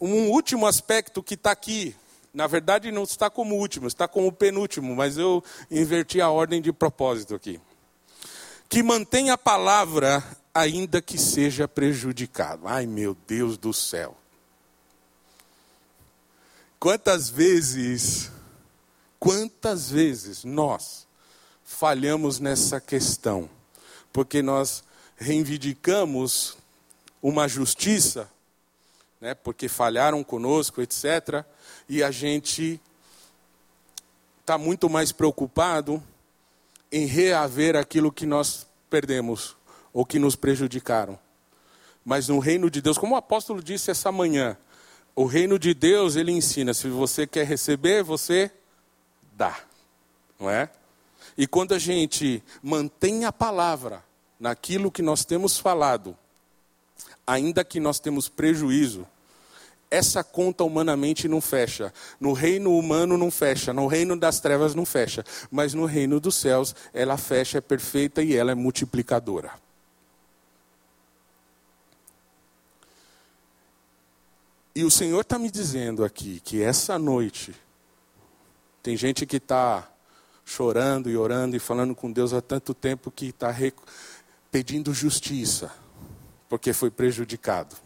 Um 0.00 0.28
último 0.28 0.66
aspecto 0.66 1.22
que 1.22 1.32
está 1.32 1.50
aqui, 1.50 1.96
na 2.34 2.46
verdade 2.46 2.92
não 2.92 3.04
está 3.04 3.30
como 3.30 3.54
último, 3.54 3.86
está 3.86 4.06
como 4.06 4.30
penúltimo, 4.30 4.94
mas 4.94 5.16
eu 5.16 5.42
inverti 5.70 6.20
a 6.20 6.28
ordem 6.28 6.60
de 6.60 6.74
propósito 6.74 7.34
aqui. 7.34 7.58
Que 8.68 8.82
mantém 8.82 9.30
a 9.30 9.38
palavra 9.38 10.22
ainda 10.52 11.00
que 11.00 11.16
seja 11.16 11.66
prejudicado. 11.66 12.68
Ai 12.68 12.86
meu 12.86 13.16
Deus 13.26 13.56
do 13.56 13.72
céu. 13.72 14.14
Quantas 16.84 17.30
vezes, 17.30 18.30
quantas 19.18 19.88
vezes 19.88 20.44
nós 20.44 21.06
falhamos 21.64 22.38
nessa 22.38 22.78
questão? 22.78 23.48
Porque 24.12 24.42
nós 24.42 24.84
reivindicamos 25.16 26.58
uma 27.22 27.48
justiça, 27.48 28.30
né, 29.18 29.32
porque 29.32 29.66
falharam 29.66 30.22
conosco, 30.22 30.82
etc. 30.82 31.42
E 31.88 32.02
a 32.02 32.10
gente 32.10 32.78
está 34.42 34.58
muito 34.58 34.90
mais 34.90 35.10
preocupado 35.10 36.02
em 36.92 37.06
reaver 37.06 37.76
aquilo 37.76 38.12
que 38.12 38.26
nós 38.26 38.66
perdemos 38.90 39.56
ou 39.90 40.04
que 40.04 40.18
nos 40.18 40.36
prejudicaram. 40.36 41.18
Mas 42.04 42.28
no 42.28 42.38
reino 42.38 42.70
de 42.70 42.82
Deus, 42.82 42.98
como 42.98 43.14
o 43.14 43.18
apóstolo 43.18 43.62
disse 43.62 43.90
essa 43.90 44.12
manhã, 44.12 44.54
o 45.16 45.26
reino 45.26 45.58
de 45.58 45.72
Deus, 45.74 46.16
ele 46.16 46.32
ensina: 46.32 46.74
se 46.74 46.88
você 46.88 47.26
quer 47.26 47.46
receber, 47.46 48.02
você 48.02 48.50
dá, 49.36 49.58
não 50.38 50.50
é? 50.50 50.68
E 51.36 51.46
quando 51.46 51.74
a 51.74 51.78
gente 51.78 52.42
mantém 52.62 53.24
a 53.24 53.32
palavra 53.32 54.04
naquilo 54.38 54.90
que 54.90 55.02
nós 55.02 55.24
temos 55.24 55.58
falado, 55.58 56.16
ainda 57.26 57.64
que 57.64 57.80
nós 57.80 57.98
temos 57.98 58.28
prejuízo, 58.28 59.06
essa 59.90 60.24
conta 60.24 60.64
humanamente 60.64 61.28
não 61.28 61.40
fecha. 61.40 61.92
No 62.18 62.32
reino 62.32 62.76
humano 62.76 63.16
não 63.16 63.30
fecha, 63.30 63.72
no 63.72 63.86
reino 63.86 64.16
das 64.16 64.40
trevas 64.40 64.74
não 64.74 64.84
fecha, 64.84 65.24
mas 65.50 65.74
no 65.74 65.86
reino 65.86 66.18
dos 66.18 66.34
céus 66.36 66.74
ela 66.92 67.16
fecha, 67.16 67.58
é 67.58 67.60
perfeita 67.60 68.22
e 68.22 68.34
ela 68.34 68.52
é 68.52 68.54
multiplicadora. 68.54 69.52
E 74.74 74.82
o 74.82 74.90
Senhor 74.90 75.20
está 75.20 75.38
me 75.38 75.50
dizendo 75.50 76.04
aqui 76.04 76.40
que 76.40 76.60
essa 76.60 76.98
noite, 76.98 77.54
tem 78.82 78.96
gente 78.96 79.24
que 79.24 79.36
está 79.36 79.88
chorando 80.44 81.08
e 81.08 81.16
orando 81.16 81.54
e 81.54 81.60
falando 81.60 81.94
com 81.94 82.10
Deus 82.10 82.32
há 82.32 82.40
tanto 82.40 82.74
tempo 82.74 83.10
que 83.10 83.26
está 83.26 83.54
pedindo 84.50 84.92
justiça, 84.92 85.72
porque 86.48 86.72
foi 86.72 86.90
prejudicado. 86.90 87.76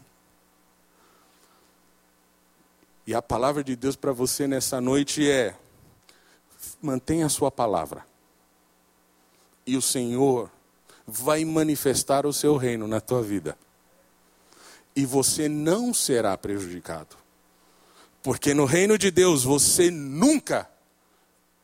E 3.05 3.13
a 3.13 3.21
palavra 3.21 3.63
de 3.63 3.75
Deus 3.75 3.95
para 3.95 4.11
você 4.11 4.47
nessa 4.47 4.81
noite 4.81 5.29
é: 5.29 5.55
mantenha 6.81 7.27
a 7.27 7.29
sua 7.29 7.51
palavra. 7.51 8.05
E 9.65 9.77
o 9.77 9.81
Senhor 9.81 10.49
vai 11.05 11.45
manifestar 11.45 12.25
o 12.25 12.33
seu 12.33 12.57
reino 12.57 12.87
na 12.87 12.99
tua 12.99 13.21
vida. 13.21 13.55
E 14.99 15.05
você 15.05 15.47
não 15.47 15.93
será 15.93 16.37
prejudicado. 16.37 17.15
Porque 18.21 18.53
no 18.53 18.65
reino 18.65 18.97
de 18.97 19.09
Deus 19.09 19.45
você 19.45 19.89
nunca 19.89 20.69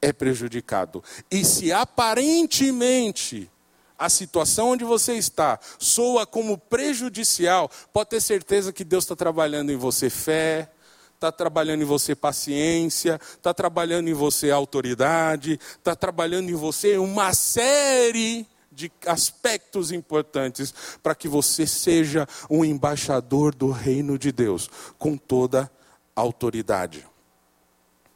é 0.02 0.14
prejudicado. 0.14 1.04
E 1.30 1.44
se 1.44 1.70
aparentemente 1.70 3.52
a 4.00 4.08
situação 4.08 4.70
onde 4.70 4.86
você 4.86 5.16
está 5.16 5.60
soa 5.78 6.26
como 6.26 6.58
prejudicial, 6.58 7.70
pode 7.92 8.12
ter 8.12 8.22
certeza 8.22 8.72
que 8.72 8.86
Deus 8.86 9.04
está 9.04 9.18
trabalhando 9.18 9.70
em 9.70 9.76
você 9.76 10.10
fé, 10.10 10.72
está 11.14 11.30
trabalhando 11.30 11.82
em 11.82 11.86
você 11.86 12.16
paciência, 12.16 13.20
está 13.34 13.54
trabalhando 13.54 14.08
em 14.08 14.14
você 14.14 14.50
autoridade, 14.50 15.60
está 15.78 15.94
trabalhando 15.94 16.50
em 16.50 16.56
você 16.56 16.98
uma 16.98 17.34
série 17.34 18.48
de 18.76 18.92
aspectos 19.06 19.92
importantes 19.92 20.74
para 21.02 21.16
que 21.16 21.28
você 21.28 21.66
seja 21.66 22.28
um 22.50 22.64
embaixador 22.64 23.56
do 23.56 23.72
reino 23.72 24.20
de 24.20 24.32
Deus, 24.32 24.70
com 25.00 25.18
toda 25.18 25.72
autoridade. 26.16 27.08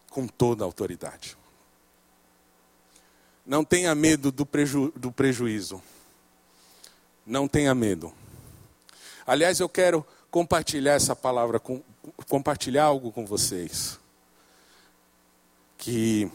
Com 0.09 0.27
toda 0.27 0.65
autoridade. 0.65 1.37
Não 3.45 3.63
tenha 3.63 3.95
medo 3.95 4.31
do, 4.31 4.45
preju 4.45 4.91
do 4.95 5.11
prejuízo. 5.11 5.81
Não 7.25 7.47
tenha 7.47 7.73
medo. 7.73 8.13
Aliás, 9.25 9.59
eu 9.59 9.69
quero 9.69 10.05
compartilhar 10.29 10.93
essa 10.93 11.15
palavra 11.15 11.59
com, 11.59 11.81
compartilhar 12.27 12.83
algo 12.83 13.11
com 13.11 13.25
vocês 13.25 13.99
que 15.77 16.29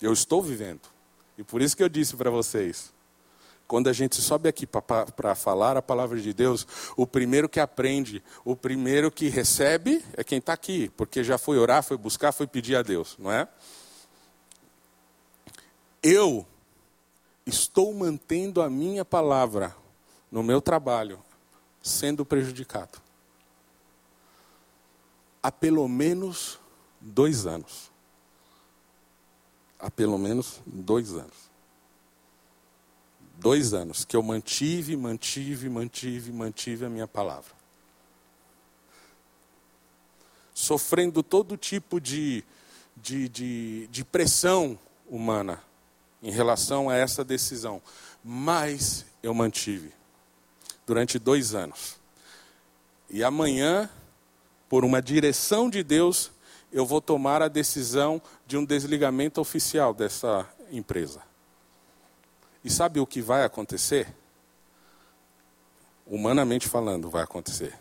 eu 0.00 0.12
estou 0.12 0.42
vivendo. 0.42 0.80
E 1.36 1.42
por 1.42 1.60
isso 1.60 1.76
que 1.76 1.82
eu 1.82 1.88
disse 1.88 2.16
para 2.16 2.30
vocês, 2.30 2.93
quando 3.66 3.88
a 3.88 3.92
gente 3.92 4.20
sobe 4.20 4.48
aqui 4.48 4.66
para 4.66 5.34
falar 5.34 5.76
a 5.76 5.82
palavra 5.82 6.20
de 6.20 6.32
Deus, 6.32 6.66
o 6.96 7.06
primeiro 7.06 7.48
que 7.48 7.58
aprende, 7.58 8.22
o 8.44 8.54
primeiro 8.54 9.10
que 9.10 9.28
recebe 9.28 10.04
é 10.16 10.22
quem 10.22 10.38
está 10.38 10.52
aqui, 10.52 10.90
porque 10.96 11.24
já 11.24 11.38
foi 11.38 11.58
orar, 11.58 11.82
foi 11.82 11.96
buscar, 11.96 12.32
foi 12.32 12.46
pedir 12.46 12.76
a 12.76 12.82
Deus, 12.82 13.16
não 13.18 13.32
é? 13.32 13.48
Eu 16.02 16.46
estou 17.46 17.92
mantendo 17.94 18.60
a 18.60 18.68
minha 18.68 19.04
palavra 19.04 19.74
no 20.30 20.42
meu 20.42 20.60
trabalho, 20.60 21.18
sendo 21.82 22.24
prejudicado 22.24 23.04
há 25.44 25.52
pelo 25.52 25.86
menos 25.86 26.58
dois 26.98 27.44
anos. 27.44 27.92
Há 29.78 29.90
pelo 29.90 30.16
menos 30.16 30.62
dois 30.64 31.12
anos. 31.12 31.50
Dois 33.44 33.74
anos 33.74 34.06
que 34.06 34.16
eu 34.16 34.22
mantive, 34.22 34.96
mantive, 34.96 35.68
mantive, 35.68 36.32
mantive 36.32 36.86
a 36.86 36.88
minha 36.88 37.06
palavra. 37.06 37.52
Sofrendo 40.54 41.22
todo 41.22 41.54
tipo 41.54 42.00
de, 42.00 42.42
de, 42.96 43.28
de, 43.28 43.86
de 43.88 44.02
pressão 44.02 44.78
humana 45.06 45.62
em 46.22 46.30
relação 46.30 46.88
a 46.88 46.96
essa 46.96 47.22
decisão. 47.22 47.82
Mas 48.24 49.04
eu 49.22 49.34
mantive 49.34 49.92
durante 50.86 51.18
dois 51.18 51.54
anos. 51.54 51.98
E 53.10 53.22
amanhã 53.22 53.90
por 54.70 54.86
uma 54.86 55.02
direção 55.02 55.68
de 55.68 55.82
Deus, 55.82 56.30
eu 56.72 56.86
vou 56.86 57.02
tomar 57.02 57.42
a 57.42 57.48
decisão 57.48 58.22
de 58.46 58.56
um 58.56 58.64
desligamento 58.64 59.38
oficial 59.38 59.92
dessa 59.92 60.48
empresa. 60.72 61.33
E 62.64 62.70
sabe 62.70 62.98
o 62.98 63.06
que 63.06 63.20
vai 63.20 63.44
acontecer? 63.44 64.08
Humanamente 66.06 66.66
falando, 66.66 67.10
vai 67.10 67.22
acontecer. 67.22 67.78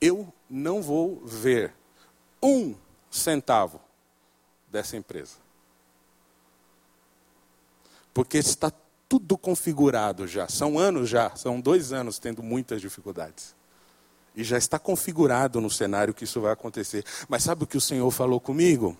Eu 0.00 0.32
não 0.48 0.82
vou 0.82 1.20
ver 1.24 1.72
um 2.42 2.74
centavo 3.10 3.80
dessa 4.70 4.96
empresa. 4.96 5.36
Porque 8.12 8.38
está 8.38 8.72
tudo 9.08 9.36
configurado 9.36 10.26
já. 10.26 10.48
São 10.48 10.78
anos 10.78 11.08
já, 11.08 11.34
são 11.36 11.60
dois 11.60 11.92
anos 11.92 12.18
tendo 12.18 12.42
muitas 12.42 12.80
dificuldades. 12.80 13.54
E 14.34 14.42
já 14.42 14.58
está 14.58 14.78
configurado 14.78 15.60
no 15.60 15.70
cenário 15.70 16.14
que 16.14 16.24
isso 16.24 16.40
vai 16.40 16.52
acontecer. 16.52 17.04
Mas 17.28 17.44
sabe 17.44 17.64
o 17.64 17.66
que 17.66 17.76
o 17.76 17.80
Senhor 17.80 18.10
falou 18.10 18.40
comigo? 18.40 18.96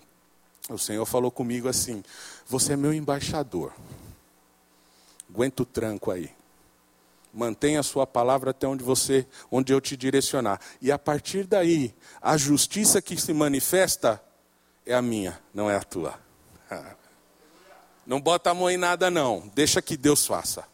O 0.68 0.78
Senhor 0.78 1.04
falou 1.04 1.30
comigo 1.30 1.68
assim: 1.68 2.02
Você 2.46 2.74
é 2.74 2.76
meu 2.76 2.92
embaixador. 2.92 3.72
Aguenta 5.28 5.62
o 5.62 5.66
tranco 5.66 6.10
aí. 6.10 6.30
Mantenha 7.32 7.80
a 7.80 7.82
sua 7.82 8.06
palavra 8.06 8.50
até 8.50 8.66
onde 8.66 8.84
você, 8.84 9.26
onde 9.50 9.72
eu 9.72 9.80
te 9.80 9.96
direcionar. 9.96 10.60
E 10.80 10.92
a 10.92 10.98
partir 10.98 11.46
daí, 11.46 11.94
a 12.22 12.36
justiça 12.36 13.02
que 13.02 13.20
se 13.20 13.32
manifesta 13.32 14.22
é 14.86 14.94
a 14.94 15.02
minha, 15.02 15.40
não 15.52 15.68
é 15.68 15.76
a 15.76 15.82
tua. 15.82 16.18
Não 18.06 18.20
bota 18.20 18.50
a 18.50 18.54
mão 18.54 18.68
em 18.68 18.76
nada 18.76 19.10
não, 19.10 19.50
deixa 19.54 19.80
que 19.80 19.96
Deus 19.96 20.26
faça. 20.26 20.68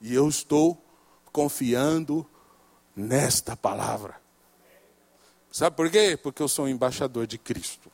E 0.00 0.14
eu 0.14 0.28
estou 0.28 0.80
confiando 1.32 2.24
nesta 2.94 3.56
palavra. 3.56 4.14
Sabe 5.50 5.74
por 5.74 5.90
quê? 5.90 6.16
Porque 6.16 6.40
eu 6.40 6.48
sou 6.48 6.66
um 6.66 6.68
embaixador 6.68 7.26
de 7.26 7.36
Cristo. 7.36 7.90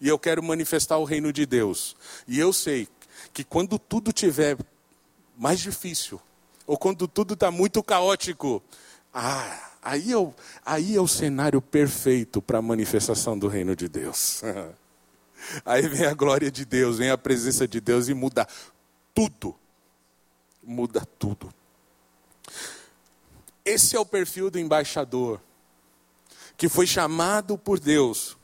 E 0.00 0.08
eu 0.08 0.18
quero 0.18 0.42
manifestar 0.42 0.98
o 0.98 1.04
reino 1.04 1.32
de 1.32 1.46
Deus. 1.46 1.96
E 2.26 2.38
eu 2.38 2.52
sei 2.52 2.88
que 3.36 3.44
quando 3.44 3.78
tudo 3.78 4.12
tiver 4.14 4.56
mais 5.36 5.60
difícil, 5.60 6.18
ou 6.66 6.78
quando 6.78 7.06
tudo 7.06 7.34
está 7.34 7.50
muito 7.50 7.82
caótico, 7.82 8.62
ah, 9.12 9.72
aí, 9.82 10.10
eu, 10.10 10.34
aí 10.64 10.96
é 10.96 11.00
o 11.02 11.06
cenário 11.06 11.60
perfeito 11.60 12.40
para 12.40 12.60
a 12.60 12.62
manifestação 12.62 13.38
do 13.38 13.46
reino 13.46 13.76
de 13.76 13.90
Deus. 13.90 14.40
Aí 15.66 15.86
vem 15.86 16.06
a 16.06 16.14
glória 16.14 16.50
de 16.50 16.64
Deus, 16.64 16.96
vem 16.96 17.10
a 17.10 17.18
presença 17.18 17.68
de 17.68 17.78
Deus 17.78 18.08
e 18.08 18.14
muda 18.14 18.48
tudo. 19.14 19.54
Muda 20.64 21.06
tudo. 21.18 21.52
Esse 23.62 23.96
é 23.96 24.00
o 24.00 24.06
perfil 24.06 24.50
do 24.50 24.58
embaixador, 24.58 25.42
que 26.56 26.70
foi 26.70 26.86
chamado 26.86 27.58
por 27.58 27.78
Deus 27.78 28.34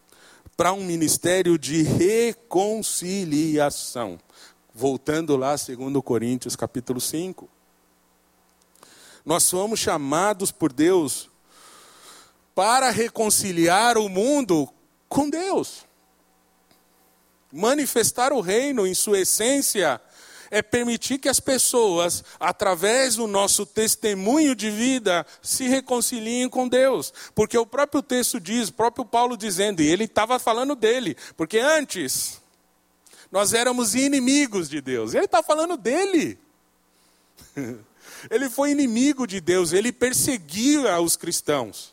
para 0.55 0.75
um 0.75 0.85
ministério 0.85 1.59
de 1.59 1.83
reconciliação. 1.83 4.19
Voltando 4.75 5.37
lá, 5.37 5.59
segundo 5.59 6.03
Coríntios, 6.03 6.57
capítulo 6.57 7.01
5. 7.01 7.49
Nós 9.25 9.43
somos 9.43 9.79
chamados 9.79 10.51
por 10.51 10.73
Deus 10.73 11.29
para 12.55 12.91
reconciliar 12.91 13.99
o 13.99 14.09
mundo 14.09 14.69
com 15.09 15.29
Deus. 15.29 15.85
Manifestar 17.53 18.33
o 18.33 18.41
reino 18.41 18.87
em 18.87 18.95
sua 18.95 19.21
essência 19.21 20.01
é 20.51 20.63
permitir 20.63 21.19
que 21.19 21.29
as 21.29 21.41
pessoas, 21.41 22.25
através 22.41 23.17
do 23.17 23.27
nosso 23.27 23.65
testemunho 23.65 24.55
de 24.55 24.71
vida, 24.71 25.27
se 25.41 25.69
reconciliem 25.69 26.49
com 26.49 26.67
Deus. 26.67 27.13
Porque 27.35 27.57
o 27.57 27.67
próprio 27.67 28.03
texto 28.03 28.41
diz, 28.41 28.69
o 28.69 28.75
próprio 28.75 29.05
Paulo 29.05 29.37
dizendo, 29.37 29.81
e 29.83 29.89
ele 29.89 30.05
estava 30.05 30.39
falando 30.39 30.75
dele, 30.75 31.17
porque 31.37 31.59
antes 31.59 32.42
nós 33.33 33.55
éramos 33.55 33.95
inimigos 33.95 34.69
de 34.69 34.83
Deus. 34.83 35.15
Ele 35.15 35.25
está 35.25 35.43
falando 35.43 35.77
dele. 35.77 36.39
Ele 38.31 38.49
foi 38.49 38.71
inimigo 38.71 39.27
de 39.27 39.41
Deus, 39.41 39.73
ele 39.73 39.91
perseguia 39.91 41.01
os 41.01 41.17
cristãos. 41.17 41.93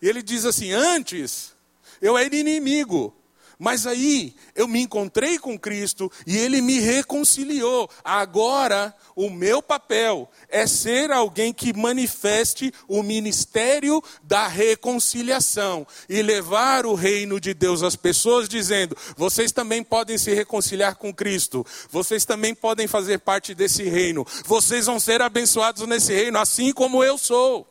E 0.00 0.08
ele 0.08 0.22
diz 0.22 0.46
assim: 0.46 0.72
Antes 0.72 1.52
eu 2.00 2.16
era 2.16 2.34
inimigo, 2.34 3.14
Mas 3.60 3.86
aí 3.86 4.34
eu 4.54 4.66
me 4.66 4.80
encontrei 4.80 5.38
com 5.38 5.58
Cristo 5.58 6.10
e 6.26 6.38
ele 6.38 6.62
me 6.62 6.80
reconciliou. 6.80 7.90
Agora 8.02 8.96
o 9.14 9.28
meu 9.28 9.60
papel 9.60 10.30
é 10.48 10.66
ser 10.66 11.12
alguém 11.12 11.52
que 11.52 11.76
manifeste 11.76 12.72
o 12.88 13.02
ministério 13.02 14.02
da 14.22 14.48
reconciliação 14.48 15.86
e 16.08 16.22
levar 16.22 16.86
o 16.86 16.94
reino 16.94 17.38
de 17.38 17.52
Deus 17.52 17.82
às 17.82 17.94
pessoas, 17.94 18.48
dizendo: 18.48 18.96
vocês 19.14 19.52
também 19.52 19.84
podem 19.84 20.16
se 20.16 20.32
reconciliar 20.32 20.96
com 20.96 21.12
Cristo, 21.12 21.62
vocês 21.90 22.24
também 22.24 22.54
podem 22.54 22.88
fazer 22.88 23.18
parte 23.18 23.54
desse 23.54 23.82
reino, 23.82 24.26
vocês 24.46 24.86
vão 24.86 24.98
ser 24.98 25.20
abençoados 25.20 25.86
nesse 25.86 26.14
reino, 26.14 26.38
assim 26.38 26.72
como 26.72 27.04
eu 27.04 27.18
sou. 27.18 27.66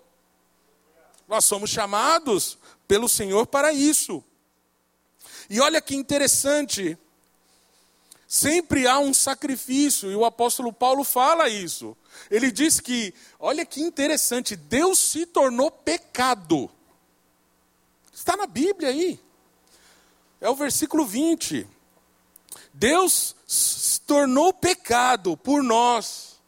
Nós 1.27 1.45
somos 1.45 1.71
chamados 1.71 2.59
pelo 2.87 3.09
Senhor 3.09 3.47
para 3.47 3.73
isso. 3.73 4.23
E 5.49 5.59
olha 5.59 5.81
que 5.81 5.95
interessante, 5.95 6.97
sempre 8.27 8.87
há 8.87 8.99
um 8.99 9.13
sacrifício, 9.13 10.11
e 10.11 10.15
o 10.15 10.23
apóstolo 10.23 10.71
Paulo 10.71 11.03
fala 11.03 11.49
isso. 11.49 11.97
Ele 12.29 12.51
diz 12.51 12.79
que, 12.79 13.13
olha 13.39 13.65
que 13.65 13.81
interessante, 13.81 14.55
Deus 14.55 14.99
se 14.99 15.25
tornou 15.25 15.71
pecado. 15.71 16.69
Está 18.13 18.37
na 18.37 18.45
Bíblia 18.45 18.89
aí. 18.89 19.19
É 20.39 20.49
o 20.49 20.55
versículo 20.55 21.05
20. 21.05 21.67
Deus 22.73 23.35
se 23.47 24.01
tornou 24.01 24.53
pecado 24.53 25.35
por 25.35 25.63
nós. 25.63 26.39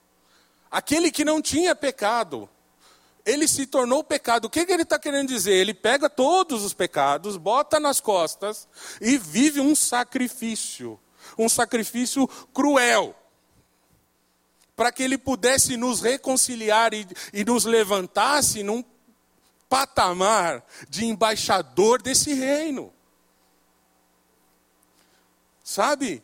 Aquele 0.70 1.12
que 1.12 1.26
não 1.26 1.42
tinha 1.42 1.76
pecado 1.76 2.48
ele 3.26 3.48
se 3.48 3.66
tornou 3.66 4.04
pecado. 4.04 4.46
O 4.46 4.50
que, 4.50 4.66
que 4.66 4.72
ele 4.72 4.84
está 4.84 4.98
querendo 4.98 5.30
dizer? 5.30 5.54
Ele 5.54 5.74
pega 5.74 6.10
todos 6.10 6.64
os 6.64 6.74
pecados, 6.74 7.38
bota 7.38 7.80
nas 7.80 8.00
costas 8.00 8.68
e 9.00 9.18
vive 9.18 9.60
um 9.60 9.76
sacrifício. 9.76 11.00
Um 11.38 11.48
sacrifício 11.48 12.28
cruel. 12.54 13.16
Para 14.76 14.92
que 14.92 15.04
ele 15.04 15.18
pudesse 15.18 15.78
nos 15.78 16.02
reconciliar 16.02 16.94
e, 16.94 17.08
e 17.34 17.44
nos 17.44 17.66
levantasse 17.66 18.64
num 18.64 18.84
patamar 19.70 20.66
de 20.90 21.06
embaixador 21.06 22.02
desse 22.02 22.34
reino. 22.34 22.92
Sabe? 25.64 26.24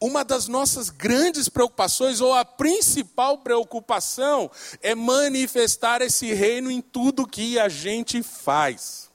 Uma 0.00 0.24
das 0.24 0.46
nossas 0.46 0.90
grandes 0.90 1.48
preocupações, 1.48 2.20
ou 2.20 2.32
a 2.32 2.44
principal 2.44 3.38
preocupação, 3.38 4.50
é 4.80 4.94
manifestar 4.94 6.02
esse 6.02 6.32
reino 6.32 6.70
em 6.70 6.80
tudo 6.80 7.26
que 7.26 7.58
a 7.58 7.68
gente 7.68 8.22
faz. 8.22 9.10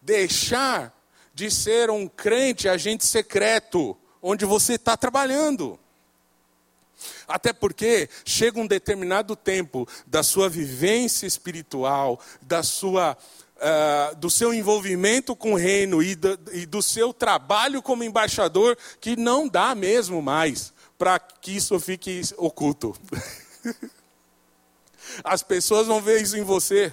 Deixar 0.00 0.94
de 1.34 1.50
ser 1.50 1.90
um 1.90 2.06
crente 2.06 2.68
agente 2.68 3.04
secreto, 3.04 3.96
onde 4.22 4.44
você 4.44 4.74
está 4.74 4.96
trabalhando. 4.96 5.78
Até 7.26 7.52
porque 7.52 8.08
chega 8.24 8.60
um 8.60 8.66
determinado 8.66 9.34
tempo 9.34 9.86
da 10.06 10.22
sua 10.22 10.48
vivência 10.48 11.26
espiritual, 11.26 12.20
da 12.40 12.62
sua 12.62 13.16
uh, 13.64 14.14
do 14.16 14.28
seu 14.28 14.52
envolvimento 14.52 15.34
com 15.34 15.54
o 15.54 15.56
reino 15.56 16.02
e 16.02 16.14
do, 16.14 16.38
e 16.52 16.66
do 16.66 16.82
seu 16.82 17.14
trabalho 17.14 17.82
como 17.82 18.04
embaixador 18.04 18.76
que 19.00 19.16
não 19.16 19.48
dá 19.48 19.74
mesmo 19.74 20.20
mais 20.20 20.72
para 20.98 21.18
que 21.18 21.52
isso 21.56 21.78
fique 21.80 22.20
oculto. 22.36 22.94
As 25.24 25.42
pessoas 25.42 25.86
vão 25.86 26.00
ver 26.00 26.22
isso 26.22 26.36
em 26.36 26.42
você. 26.42 26.92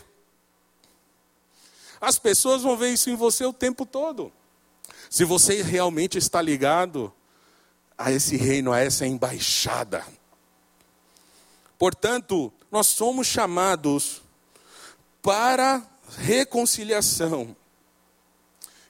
As 1.99 2.17
pessoas 2.17 2.61
vão 2.63 2.77
ver 2.77 2.89
isso 2.89 3.09
em 3.09 3.15
você 3.15 3.45
o 3.45 3.53
tempo 3.53 3.85
todo. 3.85 4.31
Se 5.09 5.23
você 5.25 5.61
realmente 5.61 6.17
está 6.17 6.41
ligado 6.41 7.13
a 7.97 8.11
esse 8.11 8.37
reino, 8.37 8.71
a 8.71 8.79
essa 8.79 9.05
embaixada. 9.05 10.05
Portanto, 11.77 12.51
nós 12.71 12.87
somos 12.87 13.27
chamados 13.27 14.21
para 15.21 15.85
reconciliação. 16.17 17.55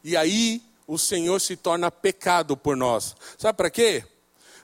E 0.03 0.17
aí 0.17 0.61
o 0.88 0.97
Senhor 0.97 1.39
se 1.39 1.55
torna 1.55 1.91
pecado 1.91 2.57
por 2.57 2.76
nós. 2.76 3.15
Sabe 3.38 3.57
para 3.57 3.69
quê? 3.69 4.03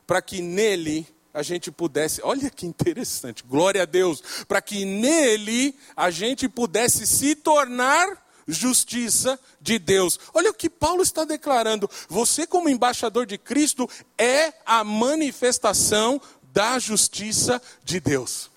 Para 0.06 0.22
que 0.22 0.42
nele 0.42 1.08
a 1.34 1.44
gente 1.44 1.72
pudesse, 1.72 2.20
olha 2.24 2.50
que 2.50 2.66
interessante, 2.66 3.44
glória 3.44 3.84
a 3.84 3.86
Deus, 3.86 4.24
para 4.48 4.62
que 4.62 4.86
nele 4.86 5.78
a 5.96 6.10
gente 6.10 6.50
pudesse 6.50 7.06
se 7.06 7.36
tornar 7.36 8.26
justiça 8.48 9.40
de 9.62 9.78
Deus. 9.78 10.20
Olha 10.34 10.50
o 10.50 10.54
que 10.54 10.70
Paulo 10.70 11.04
está 11.04 11.26
declarando. 11.26 11.90
Você, 12.08 12.48
como 12.48 12.70
embaixador 12.70 13.26
de 13.26 13.38
Cristo, 13.38 13.90
é 14.18 14.54
a 14.66 14.84
manifestação 14.84 16.20
da 16.52 16.80
justiça 16.80 17.62
de 17.84 18.00
Deus. 18.00 18.50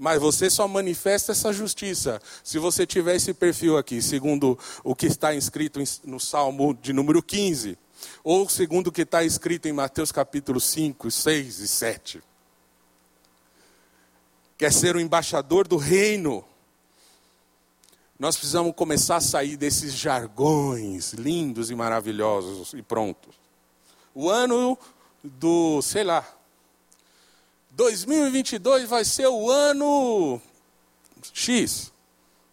Mas 0.00 0.18
você 0.18 0.48
só 0.48 0.66
manifesta 0.66 1.32
essa 1.32 1.52
justiça 1.52 2.22
se 2.42 2.58
você 2.58 2.86
tiver 2.86 3.16
esse 3.16 3.34
perfil 3.34 3.76
aqui, 3.76 4.00
segundo 4.00 4.58
o 4.82 4.94
que 4.94 5.04
está 5.04 5.34
escrito 5.34 5.78
no 6.04 6.18
Salmo 6.18 6.72
de 6.72 6.90
número 6.90 7.22
15, 7.22 7.76
ou 8.24 8.48
segundo 8.48 8.86
o 8.86 8.92
que 8.92 9.02
está 9.02 9.22
escrito 9.22 9.68
em 9.68 9.74
Mateus 9.74 10.10
capítulo 10.10 10.58
5, 10.58 11.10
6 11.10 11.58
e 11.58 11.68
7. 11.68 12.22
Quer 14.56 14.72
ser 14.72 14.96
o 14.96 15.00
embaixador 15.00 15.68
do 15.68 15.76
reino. 15.76 16.42
Nós 18.18 18.36
precisamos 18.36 18.74
começar 18.74 19.16
a 19.16 19.20
sair 19.20 19.58
desses 19.58 19.92
jargões 19.92 21.12
lindos 21.12 21.70
e 21.70 21.74
maravilhosos 21.74 22.72
e 22.72 22.80
prontos. 22.80 23.34
O 24.14 24.30
ano 24.30 24.78
do, 25.22 25.82
sei 25.82 26.04
lá, 26.04 26.26
2022 27.80 28.86
vai 28.86 29.06
ser 29.06 29.26
o 29.26 29.50
ano 29.50 30.38
X, 31.32 31.90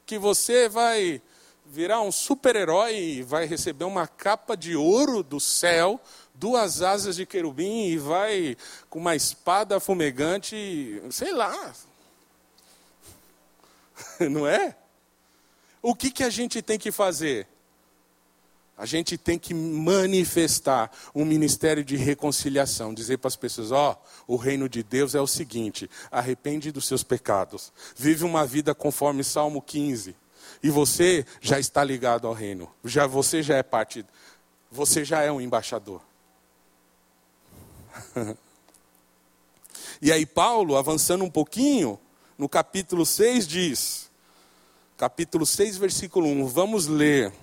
que 0.05 0.17
você 0.17 0.69
vai 0.69 1.21
virar 1.65 1.99
um 1.99 2.13
super-herói 2.13 2.95
e 2.95 3.23
vai 3.23 3.45
receber 3.45 3.83
uma 3.83 4.07
capa 4.07 4.55
de 4.55 4.77
ouro 4.77 5.21
do 5.21 5.37
céu, 5.37 5.99
duas 6.33 6.81
asas 6.81 7.17
de 7.17 7.25
querubim 7.25 7.87
e 7.87 7.97
vai 7.97 8.55
com 8.89 8.99
uma 8.99 9.17
espada 9.17 9.81
fumegante, 9.81 10.55
sei 11.11 11.33
lá. 11.33 11.73
Não 14.31 14.47
é? 14.47 14.77
O 15.81 15.93
que, 15.93 16.09
que 16.09 16.23
a 16.23 16.29
gente 16.29 16.61
tem 16.61 16.79
que 16.79 16.89
fazer? 16.89 17.45
A 18.77 18.85
gente 18.85 19.17
tem 19.17 19.39
que 19.39 19.55
manifestar 19.55 20.91
um 21.15 21.25
ministério 21.25 21.83
de 21.83 21.95
reconciliação, 21.95 22.93
dizer 22.93 23.17
para 23.17 23.27
as 23.27 23.35
pessoas: 23.35 23.71
ó, 23.71 23.99
oh, 24.27 24.35
o 24.35 24.37
reino 24.37 24.69
de 24.69 24.83
Deus 24.83 25.15
é 25.15 25.21
o 25.21 25.25
seguinte: 25.25 25.89
arrepende 26.11 26.71
dos 26.71 26.85
seus 26.85 27.01
pecados, 27.01 27.73
vive 27.95 28.23
uma 28.23 28.45
vida 28.45 28.75
conforme 28.75 29.23
Salmo 29.23 29.63
15, 29.63 30.15
e 30.61 30.69
você 30.69 31.25
já 31.41 31.59
está 31.59 31.83
ligado 31.83 32.27
ao 32.27 32.33
reino, 32.33 32.69
já 32.85 33.07
você 33.07 33.41
já 33.41 33.55
é 33.57 33.63
parte, 33.63 34.05
você 34.69 35.03
já 35.03 35.23
é 35.23 35.31
um 35.31 35.41
embaixador. 35.41 36.01
e 39.99 40.11
aí 40.11 40.23
Paulo, 40.23 40.77
avançando 40.77 41.23
um 41.23 41.31
pouquinho, 41.31 41.99
no 42.37 42.47
capítulo 42.47 43.07
6 43.07 43.47
diz, 43.47 44.11
capítulo 44.95 45.47
6, 45.47 45.77
versículo 45.77 46.27
1, 46.27 46.45
vamos 46.45 46.85
ler 46.85 47.33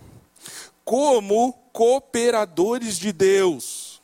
como 0.85 1.53
cooperadores 1.73 2.99
de 2.99 3.13
Deus, 3.13 4.01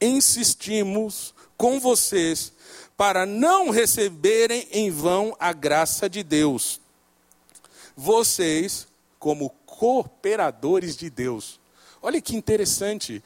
insistimos 0.00 1.34
com 1.56 1.80
vocês 1.80 2.52
para 2.96 3.26
não 3.26 3.70
receberem 3.70 4.66
em 4.70 4.90
vão 4.90 5.36
a 5.38 5.52
graça 5.52 6.08
de 6.08 6.22
Deus. 6.22 6.80
Vocês, 7.94 8.86
como 9.18 9.50
cooperadores 9.64 10.96
de 10.96 11.10
Deus. 11.10 11.60
Olha 12.00 12.20
que 12.20 12.36
interessante. 12.36 13.22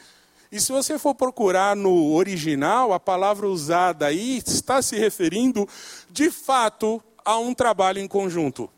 E 0.51 0.61
se 0.61 0.73
você 0.73 0.99
for 0.99 1.15
procurar 1.15 1.77
no 1.77 2.13
original, 2.15 2.93
a 2.93 2.99
palavra 2.99 3.47
usada 3.47 4.07
aí 4.07 4.39
está 4.39 4.83
se 4.83 4.97
referindo, 4.97 5.69
de 6.11 6.31
fato, 6.31 7.03
a 7.25 7.39
um 7.39 7.55
trabalho 7.55 8.01
em 8.01 8.09
conjunto. 8.09 8.69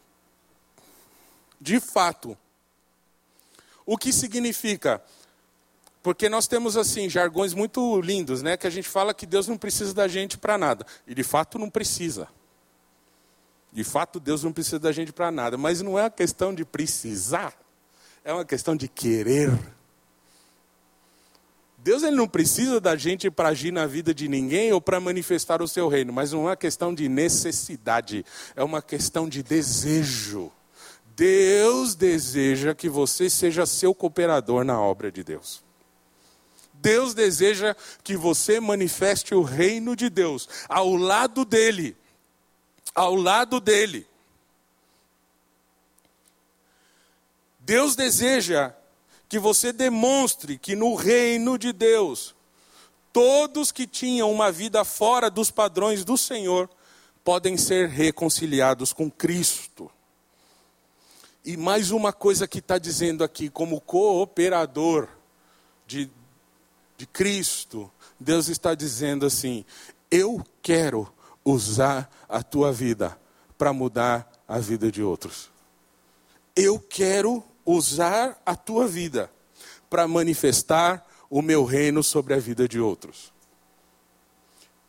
De 1.59 1.81
fato. 1.81 2.37
O 3.85 3.99
que 3.99 4.13
significa? 4.13 5.03
Porque 6.03 6.29
nós 6.29 6.47
temos 6.49 6.77
assim 6.77 7.09
jargões 7.09 7.55
muito 7.55 8.01
lindos, 8.01 8.43
né, 8.43 8.57
que 8.57 8.67
a 8.67 8.71
gente 8.71 8.89
fala 8.89 9.15
que 9.15 9.25
Deus 9.25 9.47
não 9.47 9.57
precisa 9.57 9.95
da 9.95 10.09
gente 10.09 10.37
para 10.37 10.59
nada, 10.59 10.85
e 11.07 11.15
de 11.15 11.23
fato 11.23 11.59
não 11.59 11.71
precisa. 11.71 12.29
De 13.73 13.85
fato 13.85 14.19
Deus 14.19 14.43
não 14.43 14.53
precisa 14.53 14.79
da 14.79 14.93
gente 14.93 15.13
para 15.13 15.31
nada, 15.31 15.57
mas 15.57 15.81
não 15.81 15.99
é 15.99 16.03
uma 16.03 16.11
questão 16.11 16.55
de 16.55 16.65
precisar, 16.65 17.55
é 18.25 18.33
uma 18.33 18.45
questão 18.45 18.77
de 18.77 18.89
querer. 18.89 19.57
Deus 21.79 22.03
ele 22.03 22.17
não 22.17 22.29
precisa 22.29 22.81
da 22.81 22.95
gente 22.97 23.31
para 23.31 23.49
agir 23.49 23.73
na 23.73 23.87
vida 23.87 24.15
de 24.15 24.29
ninguém 24.29 24.73
ou 24.73 24.81
para 24.81 25.01
manifestar 25.01 25.63
o 25.63 25.69
seu 25.69 25.89
reino, 25.89 26.13
mas 26.13 26.33
não 26.33 26.43
é 26.43 26.51
uma 26.51 26.57
questão 26.57 26.95
de 26.95 27.09
necessidade, 27.09 28.27
é 28.55 28.63
uma 28.63 28.83
questão 28.83 29.29
de 29.29 29.43
desejo. 29.43 30.53
Deus 31.17 31.95
deseja 31.95 32.75
que 32.75 32.89
você 32.89 33.29
seja 33.29 33.67
seu 33.67 33.95
cooperador 33.95 34.65
na 34.65 34.81
obra 34.81 35.11
de 35.13 35.23
Deus. 35.23 35.63
Deus 36.75 37.15
deseja 37.15 37.77
que 38.03 38.17
você 38.17 38.59
manifeste 38.59 39.35
o 39.35 39.43
reino 39.43 39.95
de 39.95 40.11
Deus 40.11 40.49
ao 40.69 40.95
lado 40.97 41.45
dele. 41.45 41.97
Ao 42.95 43.15
lado 43.15 43.61
dele. 43.61 44.07
Deus 47.61 47.95
deseja 47.95 48.75
que 49.29 49.39
você 49.39 49.73
demonstre 49.73 50.59
que 50.59 50.75
no 50.75 50.95
reino 50.95 51.57
de 51.57 51.73
Deus, 51.73 52.35
todos 53.13 53.71
que 53.71 53.87
tinham 53.87 54.31
uma 54.31 54.51
vida 54.51 54.85
fora 54.85 55.31
dos 55.31 55.51
padrões 55.51 56.05
do 56.05 56.19
Senhor 56.19 56.69
podem 57.23 57.57
ser 57.57 57.89
reconciliados 57.89 58.93
com 58.93 59.11
Cristo. 59.11 59.91
E 61.45 61.57
mais 61.57 61.91
uma 61.91 62.13
coisa 62.13 62.47
que 62.47 62.61
está 62.61 62.79
dizendo 62.79 63.25
aqui, 63.25 63.51
como 63.51 63.81
cooperador 63.81 65.09
de, 65.87 66.09
de 66.97 67.05
Cristo, 67.07 67.91
Deus 68.19 68.49
está 68.49 68.75
dizendo 68.75 69.27
assim: 69.27 69.65
eu 70.09 70.45
quero 70.63 71.13
usar 71.45 72.09
a 72.29 72.43
tua 72.43 72.73
vida 72.73 73.19
para 73.59 73.73
mudar 73.73 74.31
a 74.47 74.59
vida 74.59 74.91
de 74.91 75.03
outros. 75.03 75.51
Eu 76.55 76.79
quero 76.79 77.43
usar 77.67 78.41
a 78.47 78.55
tua 78.55 78.87
vida 78.87 79.31
para 79.91 80.07
manifestar 80.07 81.05
o 81.29 81.43
meu 81.43 81.65
reino 81.65 82.03
sobre 82.03 82.35
a 82.35 82.39
vida 82.39 82.69
de 82.69 82.79
outros. 82.79 83.33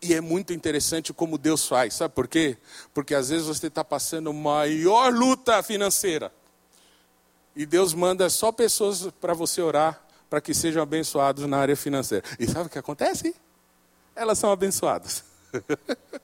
E 0.01 0.13
é 0.13 0.21
muito 0.21 0.53
interessante 0.53 1.13
como 1.13 1.37
Deus 1.37 1.65
faz, 1.65 1.93
sabe 1.93 2.13
por 2.13 2.27
quê? 2.27 2.57
Porque 2.93 3.15
às 3.15 3.29
vezes 3.29 3.47
você 3.47 3.67
está 3.67 3.83
passando 3.83 4.33
maior 4.33 5.13
luta 5.13 5.63
financeira. 5.63 6.31
E 7.55 7.65
Deus 7.65 7.93
manda 7.93 8.29
só 8.29 8.51
pessoas 8.51 9.07
para 9.21 9.33
você 9.33 9.61
orar 9.61 10.01
para 10.29 10.41
que 10.41 10.53
sejam 10.53 10.81
abençoados 10.81 11.45
na 11.45 11.57
área 11.57 11.75
financeira. 11.75 12.25
E 12.39 12.47
sabe 12.47 12.65
o 12.65 12.69
que 12.69 12.79
acontece? 12.79 13.35
Elas 14.15 14.39
são 14.39 14.51
abençoadas. 14.51 15.23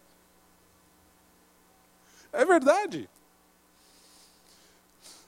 é 2.34 2.44
verdade. 2.44 3.08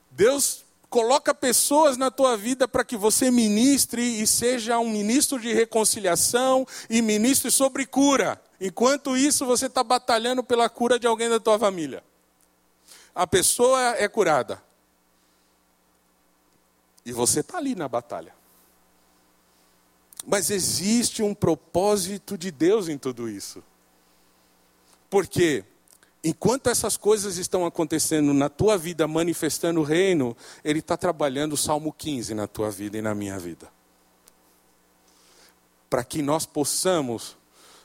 Deus 0.09 0.65
coloca 0.89 1.33
pessoas 1.33 1.95
na 1.95 2.09
tua 2.09 2.35
vida 2.35 2.67
para 2.67 2.83
que 2.83 2.97
você 2.97 3.29
ministre 3.29 4.01
e 4.01 4.25
seja 4.25 4.79
um 4.79 4.89
ministro 4.89 5.39
de 5.39 5.53
reconciliação 5.53 6.67
e 6.89 7.03
ministre 7.03 7.51
sobre 7.51 7.85
cura. 7.85 8.41
Enquanto 8.59 9.15
isso, 9.15 9.45
você 9.45 9.67
está 9.67 9.83
batalhando 9.83 10.43
pela 10.43 10.67
cura 10.69 10.99
de 10.99 11.05
alguém 11.05 11.29
da 11.29 11.39
tua 11.39 11.59
família. 11.59 12.03
A 13.13 13.27
pessoa 13.27 13.95
é 13.97 14.07
curada. 14.07 14.61
E 17.05 17.11
você 17.11 17.39
está 17.39 17.57
ali 17.57 17.75
na 17.75 17.87
batalha. 17.87 18.33
Mas 20.25 20.51
existe 20.51 21.23
um 21.23 21.33
propósito 21.33 22.37
de 22.37 22.51
Deus 22.51 22.87
em 22.87 22.97
tudo 22.97 23.27
isso. 23.27 23.63
Porque 25.09 25.65
enquanto 26.23 26.67
essas 26.67 26.95
coisas 26.95 27.37
estão 27.37 27.65
acontecendo 27.65 28.33
na 28.33 28.49
tua 28.49 28.77
vida, 28.77 29.07
manifestando 29.07 29.79
o 29.79 29.83
reino, 29.83 30.37
Ele 30.63 30.79
está 30.79 30.95
trabalhando 30.95 31.53
o 31.53 31.57
Salmo 31.57 31.91
15 31.91 32.33
na 32.33 32.47
tua 32.47 32.69
vida 32.69 32.97
e 32.97 33.01
na 33.01 33.15
minha 33.15 33.37
vida. 33.39 33.67
Para 35.89 36.03
que 36.03 36.21
nós 36.21 36.45
possamos 36.45 37.35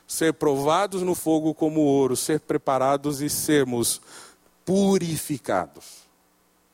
ser 0.07 0.33
provados 0.33 1.01
no 1.01 1.13
fogo 1.13 1.53
como 1.53 1.81
ouro, 1.81 2.15
ser 2.15 2.39
preparados 2.39 3.19
e 3.19 3.29
sermos 3.29 4.01
purificados, 4.63 6.06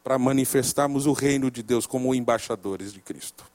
para 0.03 0.19
manifestarmos 0.19 1.05
o 1.05 1.13
reino 1.13 1.49
de 1.49 1.63
Deus 1.63 1.87
como 1.87 2.13
embaixadores 2.13 2.91
de 2.91 2.99
Cristo. 2.99 3.45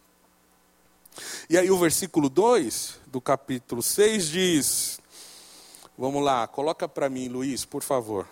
E 1.51 1.59
aí 1.59 1.71
o 1.71 1.79
versículo 1.79 2.29
2 2.29 3.01
do 3.07 3.21
capítulo 3.21 3.83
6 3.83 4.29
diz: 4.29 5.01
Vamos 5.97 6.23
lá, 6.23 6.47
coloca 6.47 6.89
para 6.89 7.09
mim, 7.09 7.29
Luiz, 7.29 7.65
por 7.65 7.83
favor. 7.83 8.27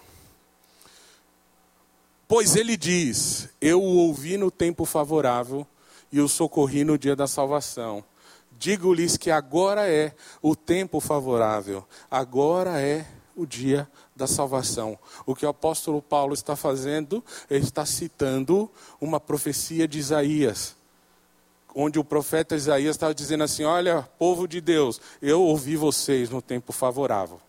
Pois 2.28 2.56
ele 2.56 2.76
diz: 2.76 3.48
Eu 3.60 3.82
o 3.82 3.96
ouvi 3.96 4.36
no 4.36 4.50
tempo 4.50 4.84
favorável 4.84 5.66
e 6.10 6.20
o 6.20 6.28
socorri 6.28 6.84
no 6.84 6.96
dia 6.96 7.16
da 7.16 7.26
salvação. 7.26 8.04
Digo-lhes 8.58 9.16
que 9.16 9.30
agora 9.30 9.86
é 9.86 10.14
o 10.40 10.56
tempo 10.56 10.98
favorável, 10.98 11.86
agora 12.10 12.80
é 12.80 13.06
o 13.36 13.44
dia 13.44 13.86
da 14.16 14.26
salvação. 14.26 14.98
O 15.24 15.34
que 15.34 15.44
o 15.44 15.48
apóstolo 15.48 16.00
Paulo 16.00 16.32
está 16.32 16.56
fazendo, 16.56 17.22
ele 17.50 17.64
está 17.64 17.84
citando 17.84 18.70
uma 19.00 19.20
profecia 19.20 19.86
de 19.86 19.98
Isaías, 19.98 20.74
onde 21.74 21.98
o 21.98 22.04
profeta 22.04 22.56
Isaías 22.56 22.96
estava 22.96 23.14
dizendo 23.14 23.44
assim: 23.44 23.64
Olha, 23.64 24.08
povo 24.18 24.48
de 24.48 24.60
Deus, 24.60 25.00
eu 25.20 25.42
ouvi 25.42 25.76
vocês 25.76 26.30
no 26.30 26.40
tempo 26.40 26.72
favorável. 26.72 27.40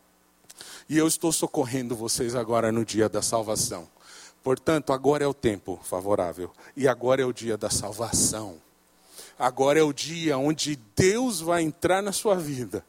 E 0.89 0.97
eu 0.97 1.07
estou 1.07 1.32
socorrendo 1.32 1.95
vocês 1.95 2.36
agora 2.36 2.72
no 2.72 2.86
dia 2.86 3.09
da 3.09 3.22
salvação. 3.22 3.88
Portanto, 4.43 4.93
agora 4.93 5.24
é 5.24 5.28
o 5.28 5.34
tempo 5.34 5.80
favorável. 5.84 6.51
E 6.76 6.88
agora 6.88 7.22
é 7.22 7.26
o 7.26 7.34
dia 7.34 7.57
da 7.57 7.70
salvação. 7.70 8.55
Agora 9.38 9.80
é 9.80 9.84
o 9.84 9.93
dia 9.93 10.38
onde 10.38 10.80
Deus 10.95 11.41
vai 11.41 11.61
entrar 11.61 12.01
na 12.01 12.11
sua 12.11 12.36
vida 12.36 12.84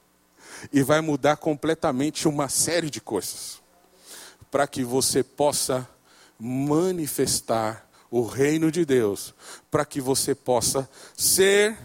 e 0.72 0.82
vai 0.82 1.00
mudar 1.00 1.36
completamente 1.36 2.26
uma 2.26 2.48
série 2.48 2.88
de 2.88 3.00
coisas 3.00 3.60
para 4.50 4.66
que 4.66 4.84
você 4.84 5.22
possa 5.22 5.88
manifestar 6.38 7.88
o 8.10 8.22
reino 8.24 8.70
de 8.70 8.84
Deus, 8.84 9.34
para 9.70 9.84
que 9.84 10.00
você 10.00 10.34
possa 10.34 10.88
ser 11.16 11.76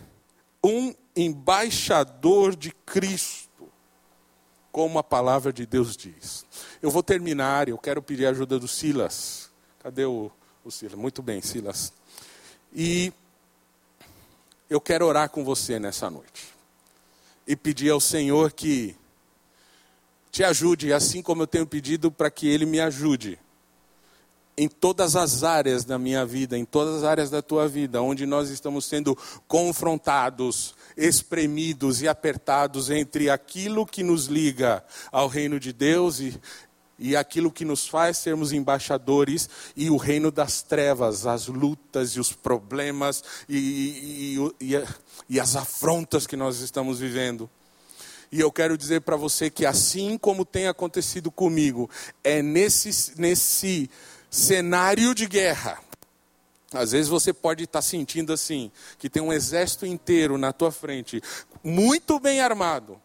um 0.63 0.93
embaixador 1.15 2.55
de 2.55 2.71
Cristo 2.85 3.43
como 4.71 4.97
a 4.97 5.03
palavra 5.03 5.53
de 5.53 5.65
Deus 5.65 5.95
diz. 5.95 6.45
Eu 6.81 6.89
vou 6.89 7.03
terminar, 7.03 7.69
eu 7.69 7.77
quero 7.77 8.01
pedir 8.01 8.25
a 8.25 8.31
ajuda 8.31 8.57
do 8.57 8.67
Silas. 8.67 9.51
Cadê 9.79 10.05
o, 10.05 10.31
o 10.63 10.71
Silas? 10.71 10.97
Muito 10.97 11.21
bem, 11.21 11.41
Silas. 11.41 11.93
E 12.73 13.13
eu 14.69 14.81
quero 14.81 15.05
orar 15.05 15.29
com 15.29 15.43
você 15.43 15.77
nessa 15.77 16.09
noite. 16.09 16.47
E 17.45 17.55
pedir 17.55 17.91
ao 17.91 17.99
Senhor 17.99 18.51
que 18.51 18.95
te 20.33 20.43
ajude, 20.43 20.91
assim 20.91 21.21
como 21.21 21.43
eu 21.43 21.47
tenho 21.47 21.67
pedido 21.67 22.11
para 22.11 22.31
que 22.31 22.47
Ele 22.47 22.65
me 22.65 22.79
ajude 22.79 23.37
em 24.57 24.67
todas 24.67 25.15
as 25.15 25.43
áreas 25.43 25.85
da 25.85 25.99
minha 25.99 26.25
vida, 26.25 26.57
em 26.57 26.65
todas 26.65 26.97
as 26.97 27.03
áreas 27.03 27.29
da 27.29 27.39
tua 27.39 27.67
vida, 27.67 28.01
onde 28.01 28.25
nós 28.25 28.49
estamos 28.49 28.85
sendo 28.85 29.15
confrontados, 29.47 30.73
espremidos 30.97 32.01
e 32.01 32.07
apertados 32.07 32.89
entre 32.89 33.29
aquilo 33.29 33.85
que 33.85 34.01
nos 34.01 34.25
liga 34.25 34.83
ao 35.11 35.27
reino 35.27 35.59
de 35.59 35.71
Deus 35.71 36.19
e, 36.19 36.39
e 36.97 37.15
aquilo 37.15 37.51
que 37.51 37.63
nos 37.63 37.87
faz 37.87 38.17
sermos 38.17 38.51
embaixadores 38.51 39.47
e 39.75 39.91
o 39.91 39.97
reino 39.97 40.31
das 40.31 40.63
trevas, 40.63 41.27
as 41.27 41.45
lutas 41.45 42.11
e 42.11 42.19
os 42.19 42.33
problemas 42.33 43.23
e, 43.47 44.39
e, 44.59 44.73
e, 44.73 44.83
e 45.29 45.39
as 45.39 45.55
afrontas 45.55 46.25
que 46.25 46.35
nós 46.35 46.59
estamos 46.59 46.99
vivendo. 46.99 47.47
E 48.33 48.39
eu 48.39 48.51
quero 48.51 48.75
dizer 48.75 49.01
para 49.01 49.15
você 49.15 49.47
que 49.47 49.63
assim 49.63 50.17
como 50.17 50.43
tem 50.43 50.67
acontecido 50.67 51.29
comigo, 51.29 51.87
é 52.23 52.41
nesse, 52.41 53.13
nesse 53.21 53.87
cenário 54.27 55.13
de 55.13 55.27
guerra. 55.27 55.79
Às 56.73 56.93
vezes 56.93 57.07
você 57.07 57.31
pode 57.31 57.65
estar 57.65 57.83
sentindo 57.83 58.33
assim, 58.33 58.71
que 58.97 59.07
tem 59.07 59.21
um 59.21 59.31
exército 59.31 59.85
inteiro 59.85 60.35
na 60.35 60.51
tua 60.51 60.71
frente, 60.71 61.21
muito 61.63 62.19
bem 62.19 62.39
armado, 62.39 62.99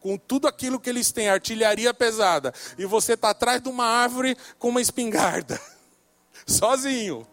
com 0.00 0.18
tudo 0.18 0.48
aquilo 0.48 0.80
que 0.80 0.90
eles 0.90 1.12
têm, 1.12 1.28
artilharia 1.28 1.94
pesada, 1.94 2.52
e 2.76 2.84
você 2.84 3.12
está 3.12 3.30
atrás 3.30 3.62
de 3.62 3.68
uma 3.68 3.84
árvore 3.84 4.36
com 4.58 4.70
uma 4.70 4.80
espingarda, 4.80 5.60
sozinho, 6.44 7.24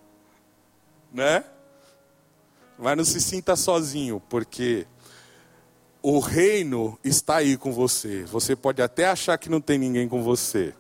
né? 1.12 1.44
Mas 2.78 2.96
não 2.96 3.04
se 3.04 3.20
sinta 3.20 3.56
sozinho, 3.56 4.22
porque 4.30 4.86
o 6.02 6.20
reino 6.20 6.98
está 7.04 7.38
aí 7.38 7.58
com 7.58 7.72
você. 7.72 8.24
Você 8.26 8.56
pode 8.56 8.82
até 8.82 9.08
achar 9.08 9.38
que 9.38 9.50
não 9.50 9.62
tem 9.62 9.78
ninguém 9.78 10.08
com 10.08 10.24
você 10.24 10.74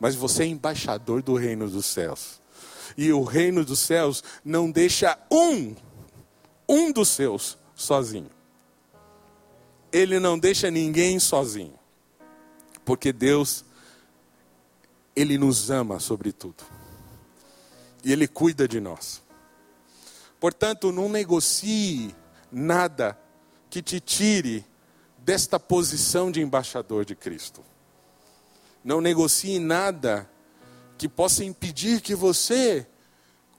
mas 0.00 0.14
você 0.14 0.44
é 0.44 0.46
embaixador 0.46 1.22
do 1.22 1.34
reino 1.34 1.68
dos 1.68 1.86
céus. 1.86 2.40
E 2.96 3.12
o 3.12 3.22
reino 3.22 3.64
dos 3.64 3.80
céus 3.80 4.22
não 4.44 4.70
deixa 4.70 5.18
um, 5.30 5.74
um 6.68 6.92
dos 6.92 7.08
seus 7.08 7.58
sozinho. 7.74 8.30
Ele 9.92 10.18
não 10.18 10.38
deixa 10.38 10.70
ninguém 10.70 11.18
sozinho. 11.18 11.78
Porque 12.84 13.12
Deus, 13.12 13.64
Ele 15.14 15.36
nos 15.36 15.70
ama 15.70 16.00
sobretudo. 16.00 16.64
E 18.04 18.12
Ele 18.12 18.26
cuida 18.26 18.66
de 18.66 18.80
nós. 18.80 19.22
Portanto, 20.40 20.92
não 20.92 21.08
negocie 21.08 22.14
nada 22.50 23.18
que 23.70 23.82
te 23.82 24.00
tire 24.00 24.64
desta 25.18 25.60
posição 25.60 26.30
de 26.30 26.40
embaixador 26.40 27.04
de 27.04 27.14
Cristo. 27.14 27.62
Não 28.82 29.00
negocie 29.00 29.58
nada 29.58 30.28
que 30.96 31.08
possa 31.08 31.44
impedir 31.44 32.00
que 32.00 32.14
você 32.14 32.86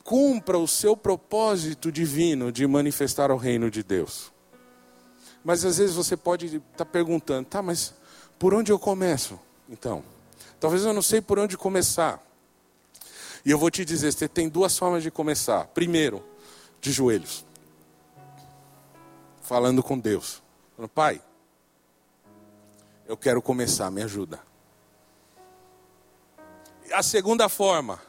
cumpra 0.04 0.58
o 0.58 0.68
seu 0.68 0.98
propósito 0.98 1.92
divino 1.92 2.52
de 2.52 2.66
manifestar 2.66 3.32
o 3.32 3.38
reino 3.38 3.70
de 3.70 3.84
Deus. 3.84 4.32
Mas 5.44 5.64
às 5.64 5.78
vezes 5.78 5.96
você 5.96 6.18
pode 6.18 6.48
estar 6.48 6.62
tá 6.78 6.86
perguntando, 6.86 7.48
tá, 7.48 7.62
mas 7.62 7.94
por 8.38 8.54
onde 8.54 8.72
eu 8.72 8.80
começo? 8.80 9.40
Então, 9.70 10.04
talvez 10.60 10.84
eu 10.84 10.94
não 10.94 11.02
sei 11.02 11.22
por 11.22 11.38
onde 11.38 11.58
começar. 11.58 12.22
E 13.46 13.52
eu 13.52 13.58
vou 13.58 13.70
te 13.70 13.86
dizer, 13.86 14.12
você 14.12 14.28
tem 14.28 14.50
duas 14.50 14.78
formas 14.78 15.04
de 15.04 15.12
começar. 15.12 15.66
Primeiro, 15.68 16.24
de 16.82 16.92
joelhos. 16.92 17.46
Falando 19.50 19.82
com 19.82 19.98
Deus. 19.98 20.44
Pai, 20.94 21.20
eu 23.08 23.18
quero 23.18 23.42
começar, 23.42 23.90
me 23.90 24.04
ajuda. 24.04 24.40
A 26.94 27.02
segunda 27.02 27.50
forma 27.50 28.00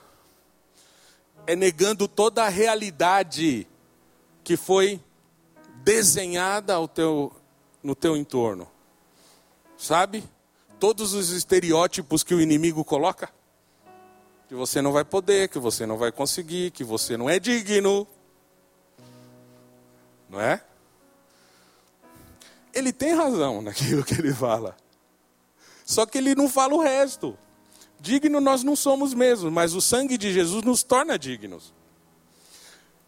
é 1.47 1.57
negando 1.57 2.07
toda 2.07 2.45
a 2.45 2.51
realidade 2.51 3.67
que 4.45 4.55
foi 4.55 5.01
desenhada 5.77 6.75
ao 6.75 6.87
teu, 6.87 7.35
no 7.83 7.95
teu 7.95 8.19
entorno. 8.19 8.69
Sabe? 9.79 10.23
Todos 10.79 11.15
os 11.15 11.31
estereótipos 11.31 12.23
que 12.23 12.35
o 12.35 12.41
inimigo 12.43 12.85
coloca. 12.85 13.31
Que 14.47 14.55
você 14.55 14.83
não 14.83 14.93
vai 14.93 15.07
poder, 15.07 15.49
que 15.49 15.59
você 15.59 15.87
não 15.87 15.97
vai 15.97 16.13
conseguir, 16.13 16.71
que 16.71 16.85
você 16.85 17.17
não 17.17 17.31
é 17.31 17.39
digno. 17.39 18.07
Não 20.29 20.39
é? 20.39 20.63
Ele 22.73 22.93
tem 22.93 23.15
razão 23.15 23.61
naquilo 23.63 24.05
que 24.05 24.15
ele 24.15 24.33
fala. 24.33 24.77
Só 25.85 26.07
que 26.07 26.19
ele 26.19 26.35
não 26.35 26.49
fala 26.49 26.75
o 26.75 26.81
resto. 26.81 27.37
Digno 28.01 28.41
nós 28.41 28.63
não 28.63 28.75
somos 28.75 29.13
mesmo, 29.13 29.51
mas 29.51 29.75
o 29.75 29.81
sangue 29.81 30.17
de 30.17 30.33
Jesus 30.33 30.63
nos 30.63 30.83
torna 30.83 31.19
dignos. 31.19 31.75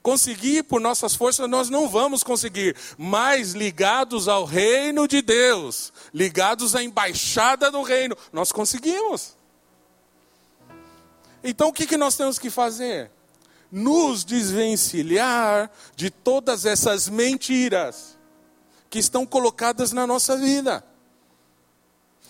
Conseguir 0.02 0.64
por 0.64 0.80
nossas 0.80 1.14
forças 1.14 1.48
nós 1.48 1.70
não 1.70 1.88
vamos 1.88 2.24
conseguir, 2.24 2.76
mas 2.98 3.52
ligados 3.52 4.26
ao 4.26 4.44
reino 4.44 5.06
de 5.06 5.22
Deus, 5.22 5.92
ligados 6.12 6.74
à 6.74 6.82
embaixada 6.82 7.70
do 7.70 7.82
reino, 7.82 8.16
nós 8.32 8.50
conseguimos. 8.50 9.36
Então 11.42 11.68
o 11.68 11.72
que, 11.72 11.86
que 11.86 11.96
nós 11.96 12.16
temos 12.16 12.38
que 12.38 12.50
fazer? 12.50 13.10
Nos 13.70 14.24
desvencilhar 14.24 15.70
de 15.94 16.10
todas 16.10 16.66
essas 16.66 17.08
mentiras 17.08 18.11
que 18.93 18.99
estão 18.99 19.24
colocadas 19.24 19.90
na 19.90 20.07
nossa 20.07 20.36
vida 20.36 20.84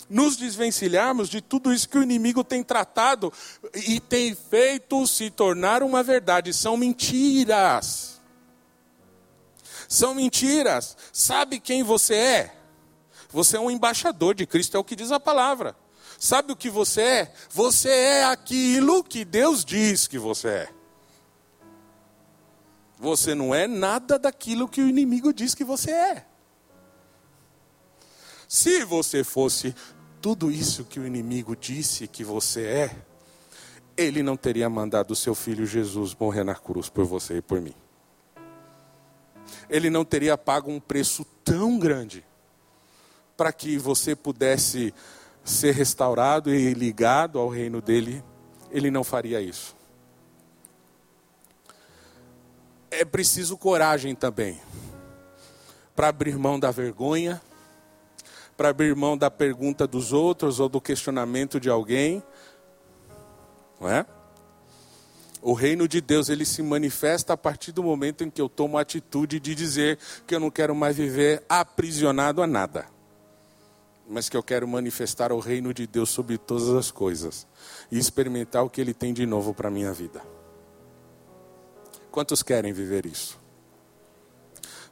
nos 0.08 0.36
desvencilharmos 0.36 1.28
de 1.28 1.40
tudo 1.40 1.72
isso 1.72 1.88
que 1.88 1.98
o 1.98 2.02
inimigo 2.04 2.44
tem 2.44 2.62
tratado 2.62 3.32
e 3.74 3.98
tem 3.98 4.32
feito 4.32 5.04
se 5.08 5.28
tornar 5.28 5.82
uma 5.82 6.04
verdade. 6.04 6.52
São 6.52 6.76
mentiras. 6.76 8.20
São 9.88 10.14
mentiras. 10.14 10.96
Sabe 11.12 11.58
quem 11.58 11.82
você 11.82 12.14
é? 12.14 12.56
Você 13.30 13.56
é 13.56 13.60
um 13.60 13.70
embaixador 13.70 14.32
de 14.32 14.46
Cristo, 14.46 14.76
é 14.76 14.80
o 14.80 14.84
que 14.84 14.94
diz 14.94 15.10
a 15.10 15.18
palavra. 15.18 15.74
Sabe 16.16 16.52
o 16.52 16.56
que 16.56 16.70
você 16.70 17.00
é? 17.02 17.34
Você 17.50 17.90
é 17.90 18.24
aquilo 18.24 19.02
que 19.02 19.24
Deus 19.24 19.64
diz 19.64 20.06
que 20.06 20.18
você 20.18 20.48
é. 20.48 20.68
Você 23.00 23.34
não 23.34 23.52
é 23.52 23.66
nada 23.66 24.16
daquilo 24.16 24.68
que 24.68 24.80
o 24.80 24.88
inimigo 24.88 25.32
diz 25.32 25.56
que 25.56 25.64
você 25.64 25.90
é. 25.90 26.31
Se 28.52 28.84
você 28.84 29.24
fosse 29.24 29.74
tudo 30.20 30.50
isso 30.50 30.84
que 30.84 31.00
o 31.00 31.06
inimigo 31.06 31.56
disse 31.56 32.06
que 32.06 32.22
você 32.22 32.66
é, 32.66 32.96
ele 33.96 34.22
não 34.22 34.36
teria 34.36 34.68
mandado 34.68 35.12
o 35.12 35.16
seu 35.16 35.34
filho 35.34 35.64
Jesus 35.64 36.14
morrer 36.14 36.44
na 36.44 36.54
cruz 36.54 36.90
por 36.90 37.06
você 37.06 37.38
e 37.38 37.40
por 37.40 37.62
mim. 37.62 37.74
Ele 39.70 39.88
não 39.88 40.04
teria 40.04 40.36
pago 40.36 40.70
um 40.70 40.78
preço 40.78 41.24
tão 41.42 41.78
grande 41.78 42.22
para 43.38 43.54
que 43.54 43.78
você 43.78 44.14
pudesse 44.14 44.92
ser 45.42 45.72
restaurado 45.72 46.54
e 46.54 46.74
ligado 46.74 47.38
ao 47.38 47.48
reino 47.48 47.80
dele. 47.80 48.22
Ele 48.70 48.90
não 48.90 49.02
faria 49.02 49.40
isso. 49.40 49.74
É 52.90 53.02
preciso 53.02 53.56
coragem 53.56 54.14
também 54.14 54.60
para 55.96 56.08
abrir 56.08 56.36
mão 56.36 56.60
da 56.60 56.70
vergonha 56.70 57.40
para 58.62 58.68
abrir 58.68 58.94
mão 58.94 59.18
da 59.18 59.28
pergunta 59.28 59.88
dos 59.88 60.12
outros 60.12 60.60
ou 60.60 60.68
do 60.68 60.80
questionamento 60.80 61.58
de 61.58 61.68
alguém. 61.68 62.22
Não 63.80 63.90
é? 63.90 64.06
O 65.42 65.52
reino 65.52 65.88
de 65.88 66.00
Deus 66.00 66.28
ele 66.28 66.44
se 66.44 66.62
manifesta 66.62 67.32
a 67.32 67.36
partir 67.36 67.72
do 67.72 67.82
momento 67.82 68.22
em 68.22 68.30
que 68.30 68.40
eu 68.40 68.48
tomo 68.48 68.78
a 68.78 68.82
atitude 68.82 69.40
de 69.40 69.52
dizer 69.52 69.98
que 70.28 70.32
eu 70.32 70.38
não 70.38 70.48
quero 70.48 70.76
mais 70.76 70.96
viver 70.96 71.42
aprisionado 71.48 72.40
a 72.40 72.46
nada, 72.46 72.86
mas 74.08 74.28
que 74.28 74.36
eu 74.36 74.44
quero 74.44 74.68
manifestar 74.68 75.32
o 75.32 75.40
reino 75.40 75.74
de 75.74 75.84
Deus 75.84 76.10
sobre 76.10 76.38
todas 76.38 76.68
as 76.68 76.88
coisas 76.88 77.48
e 77.90 77.98
experimentar 77.98 78.62
o 78.62 78.70
que 78.70 78.80
ele 78.80 78.94
tem 78.94 79.12
de 79.12 79.26
novo 79.26 79.52
para 79.52 79.66
a 79.66 79.72
minha 79.72 79.92
vida. 79.92 80.22
Quantos 82.12 82.44
querem 82.44 82.72
viver 82.72 83.06
isso? 83.06 83.36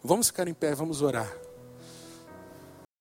Vamos 0.03 0.27
ficar 0.27 0.49
em 0.49 0.55
pé, 0.55 0.75
vamos 0.75 1.03
orar. 1.03 1.33